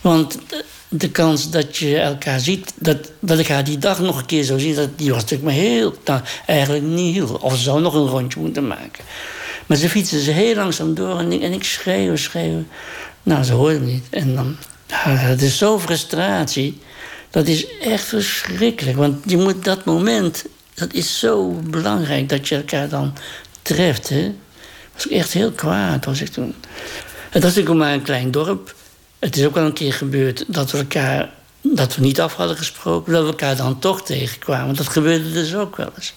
Want 0.00 0.38
de 0.88 1.10
kans 1.10 1.50
dat 1.50 1.76
je 1.76 1.98
elkaar 1.98 2.40
ziet, 2.40 2.72
dat, 2.76 3.10
dat 3.20 3.38
ik 3.38 3.48
haar 3.48 3.64
die 3.64 3.78
dag 3.78 4.00
nog 4.00 4.18
een 4.18 4.26
keer 4.26 4.44
zou 4.44 4.60
zien... 4.60 4.74
Dat, 4.74 4.98
die 4.98 5.10
was 5.10 5.20
natuurlijk 5.20 5.50
maar 5.50 5.60
heel, 5.60 5.94
nou, 6.04 6.20
eigenlijk 6.46 6.84
niet 6.84 7.14
heel... 7.14 7.38
Of 7.40 7.56
ze 7.56 7.62
zou 7.62 7.80
nog 7.80 7.94
een 7.94 8.06
rondje 8.06 8.40
moeten 8.40 8.66
maken. 8.66 9.04
Maar 9.66 9.76
ze 9.76 9.88
fietsen 9.88 10.20
ze 10.20 10.30
heel 10.30 10.54
langzaam 10.54 10.94
door 10.94 11.18
en 11.18 11.32
ik, 11.32 11.42
en 11.42 11.52
ik 11.52 11.64
schreeuw, 11.64 12.16
schreeuw. 12.16 12.64
Nou, 13.22 13.42
ze 13.42 13.52
hoorden 13.52 13.84
niet. 13.84 14.04
En 14.10 14.34
dan, 14.34 14.56
het 15.04 15.42
is 15.42 15.58
zo 15.58 15.78
frustratie... 15.78 16.80
Dat 17.32 17.46
is 17.46 17.78
echt 17.78 18.04
verschrikkelijk. 18.04 18.96
Want 18.96 19.30
je 19.30 19.36
moet 19.36 19.64
dat 19.64 19.84
moment, 19.84 20.44
dat 20.74 20.92
is 20.92 21.18
zo 21.18 21.50
belangrijk 21.50 22.28
dat 22.28 22.48
je 22.48 22.56
elkaar 22.56 22.88
dan 22.88 23.14
treft. 23.62 24.08
Hè? 24.08 24.34
was 24.92 25.08
echt 25.08 25.32
heel 25.32 25.52
kwaad 25.52 26.04
was 26.04 26.20
ik 26.20 26.28
toen. 26.28 26.54
Het 27.30 27.42
was 27.42 27.54
natuurlijk 27.54 27.84
maar 27.84 27.92
een 27.92 28.02
klein 28.02 28.30
dorp. 28.30 28.74
Het 29.18 29.36
is 29.36 29.46
ook 29.46 29.54
wel 29.54 29.64
een 29.64 29.72
keer 29.72 29.92
gebeurd 29.92 30.44
dat 30.46 30.70
we 30.70 30.78
elkaar 30.78 31.30
dat 31.62 31.94
we 31.96 32.02
niet 32.02 32.20
af 32.20 32.34
hadden 32.34 32.56
gesproken, 32.56 33.12
dat 33.12 33.22
we 33.22 33.28
elkaar 33.28 33.56
dan 33.56 33.78
toch 33.78 34.02
tegenkwamen. 34.02 34.76
Dat 34.76 34.88
gebeurde 34.88 35.32
dus 35.32 35.54
ook 35.54 35.76
wel 35.76 35.90
eens. 35.96 36.14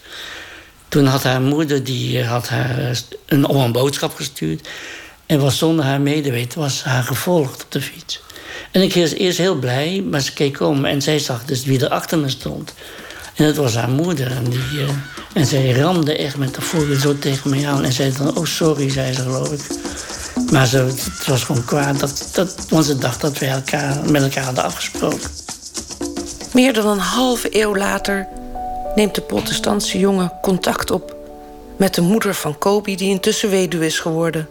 Toen 0.88 1.06
had 1.06 1.24
haar 1.24 1.42
moeder 1.42 1.84
die 1.84 2.24
had 2.24 2.50
haar 2.50 2.80
eh, 2.80 2.98
een, 3.26 3.46
om 3.46 3.58
een 3.58 3.72
boodschap 3.72 4.16
gestuurd. 4.16 4.68
En 5.26 5.40
was 5.40 5.58
zonder 5.58 5.86
haar 5.86 6.02
medeweten 6.02 6.60
was 6.60 6.84
haar 6.84 7.04
gevolgd 7.04 7.64
op 7.64 7.72
de 7.72 7.82
fiets. 7.82 8.22
En 8.72 8.82
ik 8.82 8.94
was 8.94 9.12
eerst 9.12 9.38
heel 9.38 9.56
blij, 9.56 10.04
maar 10.10 10.22
ze 10.22 10.34
keek 10.34 10.60
om 10.60 10.86
en 10.86 11.02
zij 11.02 11.20
zag 11.20 11.46
dus 11.46 11.66
wie 11.66 11.80
er 11.80 11.90
achter 11.90 12.18
me 12.18 12.30
stond. 12.30 12.74
En 13.36 13.46
dat 13.46 13.56
was 13.56 13.76
haar 13.76 13.90
moeder. 13.90 14.32
En, 14.32 14.44
die, 14.44 14.60
uh, 14.60 14.90
en 15.34 15.46
zij 15.46 15.72
ramde 15.72 16.18
echt 16.18 16.38
met 16.38 16.56
de 16.56 16.62
voeten 16.62 17.00
zo 17.00 17.18
tegen 17.18 17.50
me 17.50 17.68
aan. 17.68 17.84
En 17.84 17.94
zei 17.94 18.14
dan, 18.18 18.38
oh 18.38 18.46
sorry, 18.46 18.90
zei 18.90 19.14
ze 19.14 19.22
geloof 19.22 19.52
ik. 19.52 19.62
Maar 20.52 20.68
ze, 20.68 20.78
het 20.78 21.28
was 21.28 21.44
gewoon 21.44 21.66
kwaad, 21.66 22.00
dat, 22.00 22.30
dat, 22.34 22.56
want 22.70 22.86
ze 22.86 22.98
dacht 22.98 23.22
dat 23.22 23.38
we 23.38 23.46
elkaar, 23.46 24.12
met 24.12 24.22
elkaar 24.22 24.44
hadden 24.44 24.64
afgesproken. 24.64 25.30
Meer 26.54 26.74
dan 26.74 26.88
een 26.88 27.00
halve 27.00 27.48
eeuw 27.62 27.76
later 27.76 28.28
neemt 28.96 29.16
de 29.16 29.22
protestantse 29.22 30.00
jongen 30.00 30.32
contact 30.42 30.92
op... 30.92 31.16
met 31.78 31.96
de 31.96 32.02
moeder 32.02 32.34
van 32.34 32.58
Kobi, 32.58 32.96
die 32.96 33.10
intussen 33.10 33.50
weduwe 33.50 33.86
is 33.86 34.00
geworden. 34.00 34.48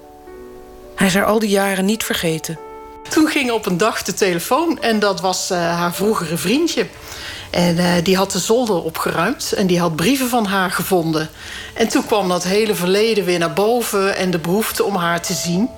Hij 0.95 1.07
is 1.07 1.15
haar 1.15 1.25
al 1.25 1.39
die 1.39 1.49
jaren 1.49 1.85
niet 1.85 2.05
vergeten... 2.05 2.59
Toen 3.09 3.29
ging 3.29 3.51
op 3.51 3.67
een 3.67 3.79
dag 3.79 4.03
de 4.03 4.15
telefoon 4.15 4.81
en 4.81 4.99
dat 4.99 5.21
was 5.21 5.51
uh, 5.51 5.59
haar 5.59 5.95
vroegere 5.95 6.37
vriendje. 6.37 6.87
En 7.51 7.77
uh, 7.77 7.93
die 8.03 8.17
had 8.17 8.33
de 8.33 8.39
zolder 8.39 8.83
opgeruimd 8.83 9.53
en 9.53 9.67
die 9.67 9.81
had 9.81 9.97
brieven 9.97 10.29
van 10.29 10.47
haar 10.47 10.71
gevonden. 10.71 11.29
En 11.75 11.89
toen 11.89 12.07
kwam 12.07 12.29
dat 12.29 12.45
hele 12.45 12.75
verleden 12.75 13.25
weer 13.25 13.39
naar 13.39 13.53
boven 13.53 14.17
en 14.17 14.31
de 14.31 14.39
behoefte 14.39 14.85
om 14.85 14.97
haar 14.97 15.23
te 15.23 15.33
zien. 15.33 15.71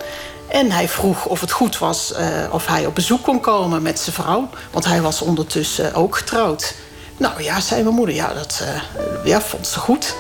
En 0.49 0.71
hij 0.71 0.89
vroeg 0.89 1.27
of 1.27 1.41
het 1.41 1.51
goed 1.51 1.79
was 1.79 2.13
uh, 2.19 2.27
of 2.51 2.67
hij 2.67 2.87
op 2.87 2.95
bezoek 2.95 3.23
kon 3.23 3.41
komen 3.41 3.83
met 3.83 3.99
zijn 3.99 4.15
vrouw. 4.15 4.49
Want 4.71 4.85
hij 4.85 5.03
was 5.03 5.23
ondertussen 5.23 5.95
ook 5.95 6.17
getrouwd. 6.17 6.75
Nou 7.17 7.43
ja, 7.43 7.61
zei 7.61 7.83
mijn 7.83 7.95
moeder, 7.95 8.15
ja, 8.15 8.33
dat 8.35 8.65
ja, 9.25 9.41
vond 9.41 9.67
ze 9.67 9.79
goed. 9.79 10.15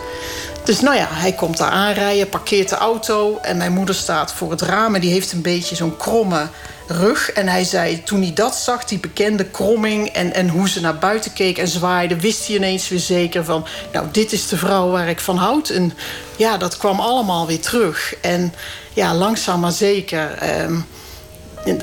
Dus 0.67 0.81
nou 0.81 0.97
ja, 0.97 1.07
hij 1.11 1.33
komt 1.33 1.57
daar 1.57 1.71
aanrijden, 1.71 2.29
parkeert 2.29 2.69
de 2.69 2.77
auto... 2.77 3.39
en 3.43 3.57
mijn 3.57 3.73
moeder 3.73 3.95
staat 3.95 4.33
voor 4.33 4.51
het 4.51 4.61
raam 4.61 4.95
en 4.95 5.01
die 5.01 5.13
heeft 5.13 5.33
een 5.33 5.43
beetje 5.43 5.77
zo'n 5.77 5.97
kromme 5.97 6.49
rug. 6.87 7.33
En 7.33 7.49
hij 7.49 7.65
zei, 7.65 8.03
toen 8.03 8.23
hij 8.23 8.33
dat 8.33 8.55
zag, 8.55 8.85
die 8.85 8.99
bekende 8.99 9.45
kromming... 9.45 10.09
en, 10.09 10.35
en 10.35 10.49
hoe 10.49 10.69
ze 10.69 10.81
naar 10.81 10.99
buiten 10.99 11.33
keek 11.33 11.59
en 11.59 11.69
zwaaide... 11.69 12.21
wist 12.21 12.47
hij 12.47 12.57
ineens 12.57 12.89
weer 12.89 12.99
zeker 12.99 13.45
van... 13.45 13.67
nou, 13.93 14.07
dit 14.13 14.33
is 14.33 14.49
de 14.49 14.57
vrouw 14.57 14.91
waar 14.91 15.09
ik 15.09 15.21
van 15.21 15.37
houd. 15.37 15.69
En 15.69 15.93
ja, 16.37 16.57
dat 16.57 16.77
kwam 16.77 17.01
allemaal 17.01 17.47
weer 17.47 17.61
terug. 17.61 18.15
En 18.21 18.55
ja, 18.93 19.15
langzaam 19.15 19.61
maar 19.61 19.73
zeker... 19.73 20.33
Ehm, 20.33 20.77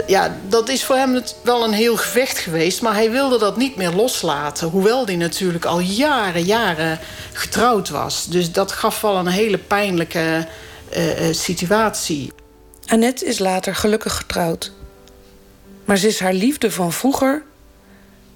ja, 0.07 0.37
dat 0.47 0.69
is 0.69 0.83
voor 0.83 0.95
hem 0.95 1.21
wel 1.43 1.63
een 1.63 1.73
heel 1.73 1.97
gevecht 1.97 2.37
geweest. 2.37 2.81
Maar 2.81 2.93
hij 2.93 3.11
wilde 3.11 3.39
dat 3.39 3.57
niet 3.57 3.75
meer 3.75 3.91
loslaten. 3.91 4.67
Hoewel 4.67 5.05
hij 5.05 5.15
natuurlijk 5.15 5.65
al 5.65 5.79
jaren, 5.79 6.43
jaren 6.43 6.99
getrouwd 7.33 7.89
was. 7.89 8.25
Dus 8.27 8.51
dat 8.51 8.71
gaf 8.71 9.01
wel 9.01 9.15
een 9.15 9.27
hele 9.27 9.57
pijnlijke 9.57 10.47
uh, 10.97 11.01
situatie. 11.31 12.31
Annette 12.87 13.25
is 13.25 13.39
later 13.39 13.75
gelukkig 13.75 14.15
getrouwd. 14.15 14.71
Maar 15.86 15.98
ze 15.98 16.08
is 16.08 16.19
haar 16.19 16.34
liefde 16.34 16.72
van 16.72 16.93
vroeger 16.93 17.43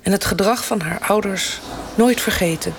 en 0.01 0.11
het 0.11 0.25
gedrag 0.25 0.65
van 0.65 0.81
haar 0.81 0.99
ouders 1.07 1.59
nooit 1.95 2.21
vergeten. 2.21 2.73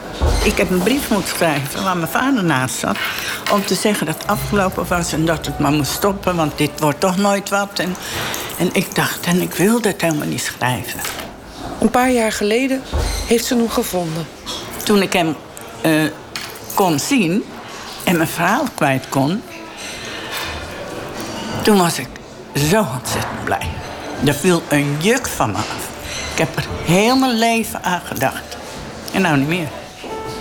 Ik 0.45 0.57
heb 0.57 0.71
een 0.71 0.83
brief 0.83 1.11
moeten 1.11 1.29
schrijven 1.37 1.83
waar 1.83 1.97
mijn 1.97 2.09
vader 2.09 2.45
naast 2.45 2.79
zat. 2.79 2.97
Om 3.53 3.65
te 3.65 3.75
zeggen 3.75 4.07
dat 4.07 4.15
het 4.15 4.27
afgelopen 4.27 4.87
was 4.89 5.13
en 5.13 5.27
dat 5.27 5.47
het 5.47 5.59
maar 5.59 5.73
moest 5.73 5.93
stoppen, 5.93 6.37
want 6.37 6.59
dit 6.59 6.81
wordt 6.81 7.01
toch 7.01 7.17
nooit 7.17 7.49
wat. 7.49 7.79
En, 7.79 7.97
en 8.59 8.71
ik 8.73 8.95
dacht, 8.95 9.27
en 9.27 9.41
ik 9.41 9.55
wilde 9.55 9.89
het 9.89 10.01
helemaal 10.01 10.27
niet 10.27 10.43
schrijven. 10.43 11.01
Een 11.81 11.91
paar 11.91 12.11
jaar 12.11 12.33
geleden 12.33 12.83
heeft 13.27 13.45
ze 13.45 13.55
hem 13.55 13.69
gevonden. 13.69 14.27
Toen 14.85 15.03
ik 15.03 15.13
hem 15.13 15.37
uh, 15.87 16.03
kon 16.75 16.99
zien 16.99 17.45
en 18.05 18.17
mijn 18.17 18.29
verhaal 18.29 18.65
kwijt 18.75 19.09
kon, 19.09 19.43
toen 21.63 21.79
was 21.79 21.99
ik 21.99 22.09
zo 22.55 22.87
ontzettend 22.99 23.45
blij. 23.45 23.69
Er 24.25 24.35
viel 24.35 24.63
een 24.69 24.97
juk 25.01 25.27
van 25.27 25.51
me 25.51 25.57
af. 25.57 25.89
Ik 26.33 26.39
heb 26.39 26.57
er 26.57 26.67
heel 26.85 27.17
mijn 27.17 27.39
leven 27.39 27.83
aan 27.83 28.01
gedacht. 28.05 28.57
En 29.13 29.23
nou 29.23 29.37
niet 29.37 29.49
meer. 29.49 29.69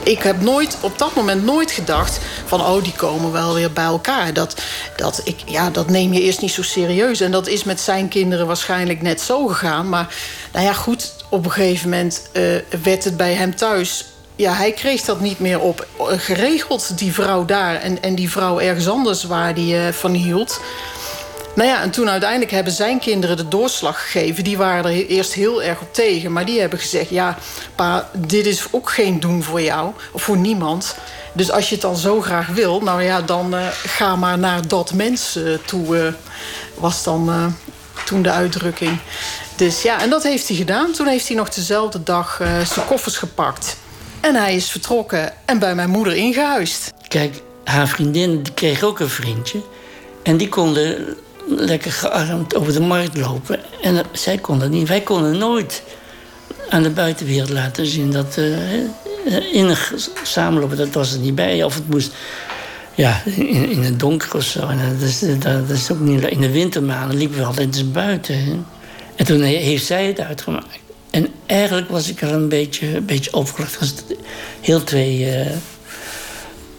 ik 0.04 0.22
heb 0.22 0.42
nooit 0.42 0.78
op 0.82 0.98
dat 0.98 1.16
moment 1.16 1.44
nooit 1.44 1.72
gedacht 1.72 2.20
van 2.46 2.62
oh, 2.62 2.84
die 2.84 2.94
komen 2.94 3.32
wel 3.32 3.54
weer 3.54 3.72
bij 3.72 3.84
elkaar. 3.84 4.34
Dat, 4.34 4.62
dat, 4.96 5.22
ik, 5.24 5.36
ja, 5.46 5.70
dat 5.70 5.90
neem 5.90 6.14
je 6.14 6.22
eerst 6.22 6.42
niet 6.42 6.52
zo 6.52 6.62
serieus. 6.62 7.22
En 7.22 7.32
dat 7.32 7.48
is 7.48 7.64
met 7.64 7.80
zijn 7.80 8.08
kinderen 8.08 8.48
waarschijnlijk 8.48 9.02
net 9.02 9.22
zo 9.22 9.48
gegaan. 9.48 9.90
Maar 9.90 10.16
nou 10.54 10.66
ja, 10.66 10.74
goed, 10.74 11.14
op 11.30 11.46
een 11.46 11.52
gegeven 11.52 11.90
moment 11.90 12.22
uh, 12.34 12.44
werd 12.84 13.04
het 13.04 13.18
bij 13.18 13.34
hem 13.34 13.56
thuis 13.56 14.06
ja, 14.38 14.54
hij 14.54 14.72
kreeg 14.72 15.02
dat 15.02 15.20
niet 15.20 15.40
meer 15.40 15.60
op 15.60 15.88
geregeld, 16.00 16.98
die 16.98 17.14
vrouw 17.14 17.46
daar... 17.46 17.76
en, 17.76 18.02
en 18.02 18.16
die 18.16 18.32
vrouw 18.32 18.60
ergens 18.60 18.90
anders 18.90 19.24
waar 19.24 19.54
hij 19.54 19.88
uh, 19.88 19.94
van 19.94 20.12
hield. 20.14 20.62
Nou 21.58 21.70
ja, 21.70 21.82
en 21.82 21.90
toen 21.90 22.10
uiteindelijk 22.10 22.52
hebben 22.52 22.74
zijn 22.74 23.00
kinderen 23.00 23.38
de 23.38 23.48
doorslag 23.48 24.02
gegeven. 24.02 24.44
Die 24.44 24.58
waren 24.58 24.86
er 24.86 25.08
eerst 25.08 25.34
heel 25.34 25.64
erg 25.64 25.82
op 25.82 25.94
tegen. 25.94 26.32
Maar 26.32 26.46
die 26.46 26.60
hebben 26.60 26.80
gezegd, 26.80 27.10
ja, 27.10 27.38
pa, 27.76 28.10
dit 28.18 28.46
is 28.46 28.66
ook 28.72 28.90
geen 28.90 29.20
doen 29.20 29.44
voor 29.44 29.62
jou. 29.62 29.92
Of 30.12 30.22
voor 30.24 30.38
niemand. 30.38 30.96
Dus 31.34 31.52
als 31.52 31.70
je 31.70 31.74
het 31.74 31.84
dan 31.84 31.96
zo 31.96 32.22
graag 32.22 32.48
wil, 32.48 32.82
nou 32.82 33.04
ja, 33.04 33.22
dan 33.22 33.54
uh, 33.54 33.68
ga 33.72 34.16
maar 34.16 34.40
naar 34.40 34.68
dat 34.68 34.94
mens 34.94 35.38
uh, 35.38 35.58
toe. 35.66 35.98
Uh, 35.98 36.08
was 36.76 37.04
dan 37.04 37.56
toen 38.06 38.22
de 38.22 38.32
uitdrukking. 38.32 39.00
Dus 39.56 39.82
ja, 39.82 40.02
en 40.02 40.10
dat 40.10 40.24
heeft 40.24 40.48
hij 40.48 40.58
gedaan. 40.58 40.92
Toen 40.92 41.08
heeft 41.08 41.28
hij 41.28 41.38
nog 41.38 41.50
dezelfde 41.50 42.04
dag 42.04 42.42
zijn 42.66 42.86
koffers 42.86 43.18
gepakt. 43.18 43.78
En 44.20 44.36
hij 44.36 44.56
is 44.56 44.70
vertrokken 44.70 45.34
en 45.46 45.60
bij 45.60 45.76
mijn 45.76 45.90
moeder 45.90 46.16
ingehuisd. 46.16 46.94
Kijk, 47.08 47.42
haar 47.64 47.88
vriendin 47.88 48.46
kreeg 48.54 48.84
ook 48.84 49.00
een 49.00 49.10
vriendje. 49.10 49.62
En 50.24 50.38
die 50.38 50.50
konden 50.50 51.18
lekker 51.48 51.92
gearmd 51.92 52.56
over 52.56 52.74
de 52.74 52.80
markt 52.80 53.18
lopen. 53.18 53.60
En 53.82 54.04
zij 54.12 54.38
kon 54.38 54.60
dat 54.60 54.70
niet. 54.70 54.88
Wij 54.88 55.02
konden 55.02 55.38
nooit 55.38 55.84
aan 56.70 56.84
de 56.84 56.90
buitenwereld 56.90 57.50
laten 57.50 57.86
zien 57.86 58.12
dat 58.12 58.38
uh, 58.38 59.54
innig 59.54 59.94
samenlopen, 60.24 60.78
dat 60.78 60.94
was 60.94 61.14
er 61.14 61.20
niet 61.20 61.36
bij. 61.36 61.64
Of 61.64 61.76
het 61.76 61.90
moest 61.90 62.12
ja, 62.96 63.22
in, 63.26 63.70
in 63.70 63.84
het 63.84 64.00
donker 64.00 64.36
of 64.36 64.44
zo. 64.44 64.68
En 64.68 64.98
dat 65.00 65.08
is, 65.08 65.24
is 65.70 65.92
ook 65.92 66.00
niet, 66.00 66.24
in 66.24 66.42
de 66.42 66.52
wintermaanden 66.52 67.18
liepen 67.18 67.38
we 67.38 67.46
altijd 67.46 67.68
eens 67.68 67.92
buiten. 67.92 68.66
En 69.16 69.26
toen 69.26 69.42
heeft 69.42 69.86
zij 69.86 70.06
het 70.06 70.20
uitgemaakt. 70.20 70.80
En 71.10 71.28
eigenlijk 71.46 71.90
was 71.90 72.10
ik 72.10 72.22
er 72.22 72.34
een 72.34 72.50
beetje, 72.50 72.96
een 72.96 73.06
beetje 73.06 73.34
opgelucht. 73.34 73.80
was 73.80 73.94
heel 74.62 74.84
twee. 74.84 75.28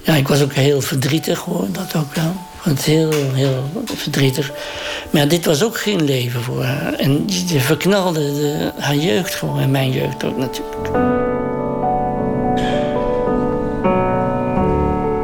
Ja, 0.02 0.14
ik 0.14 0.28
was 0.28 0.42
ook 0.42 0.52
heel 0.52 0.80
verdrietig 0.80 1.38
hoor, 1.38 1.66
dat 1.72 1.96
ook 1.96 2.14
wel. 2.14 2.47
Het 2.58 2.84
heel, 2.84 3.10
heel 3.32 3.70
verdrietig. 3.84 4.52
Maar 5.10 5.28
dit 5.28 5.44
was 5.44 5.62
ook 5.62 5.78
geen 5.78 6.04
leven 6.04 6.42
voor 6.42 6.62
haar. 6.62 6.92
En 6.92 7.24
je 7.26 7.60
verknalde 7.60 8.20
de, 8.20 8.72
haar 8.76 8.96
jeugd 8.96 9.34
gewoon. 9.34 9.60
En 9.60 9.70
mijn 9.70 9.92
jeugd 9.92 10.24
ook 10.24 10.36
natuurlijk. 10.36 10.88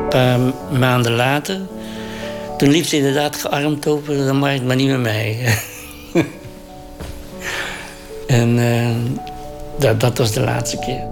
Een 0.02 0.08
paar 0.08 0.38
maanden 0.78 1.12
later... 1.12 1.60
toen 2.58 2.70
liep 2.70 2.84
ze 2.84 2.96
inderdaad 2.96 3.36
gearmd 3.36 3.86
over 3.86 4.26
de 4.26 4.32
markt, 4.32 4.64
maar 4.64 4.76
niet 4.76 4.90
met 4.90 5.00
mij. 5.00 5.38
en 8.26 8.58
uh, 8.58 8.88
dat, 9.78 10.00
dat 10.00 10.18
was 10.18 10.32
de 10.32 10.40
laatste 10.40 10.78
keer. 10.78 11.08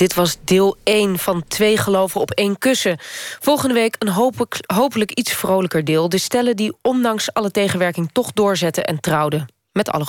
Dit 0.00 0.14
was 0.14 0.36
deel 0.44 0.76
1 0.84 1.18
van 1.18 1.44
Twee 1.48 1.76
geloven 1.76 2.20
op 2.20 2.30
één 2.30 2.58
kussen. 2.58 2.98
Volgende 3.40 3.74
week 3.74 3.96
een 3.98 4.08
hopelijk, 4.08 4.58
hopelijk 4.66 5.10
iets 5.12 5.32
vrolijker 5.32 5.84
deel. 5.84 6.08
De 6.08 6.18
stellen 6.18 6.56
die 6.56 6.76
ondanks 6.82 7.32
alle 7.32 7.50
tegenwerking 7.50 8.10
toch 8.12 8.32
doorzetten 8.32 8.84
en 8.84 9.00
trouwden. 9.00 9.46
Met 9.72 9.90
alle 9.90 10.04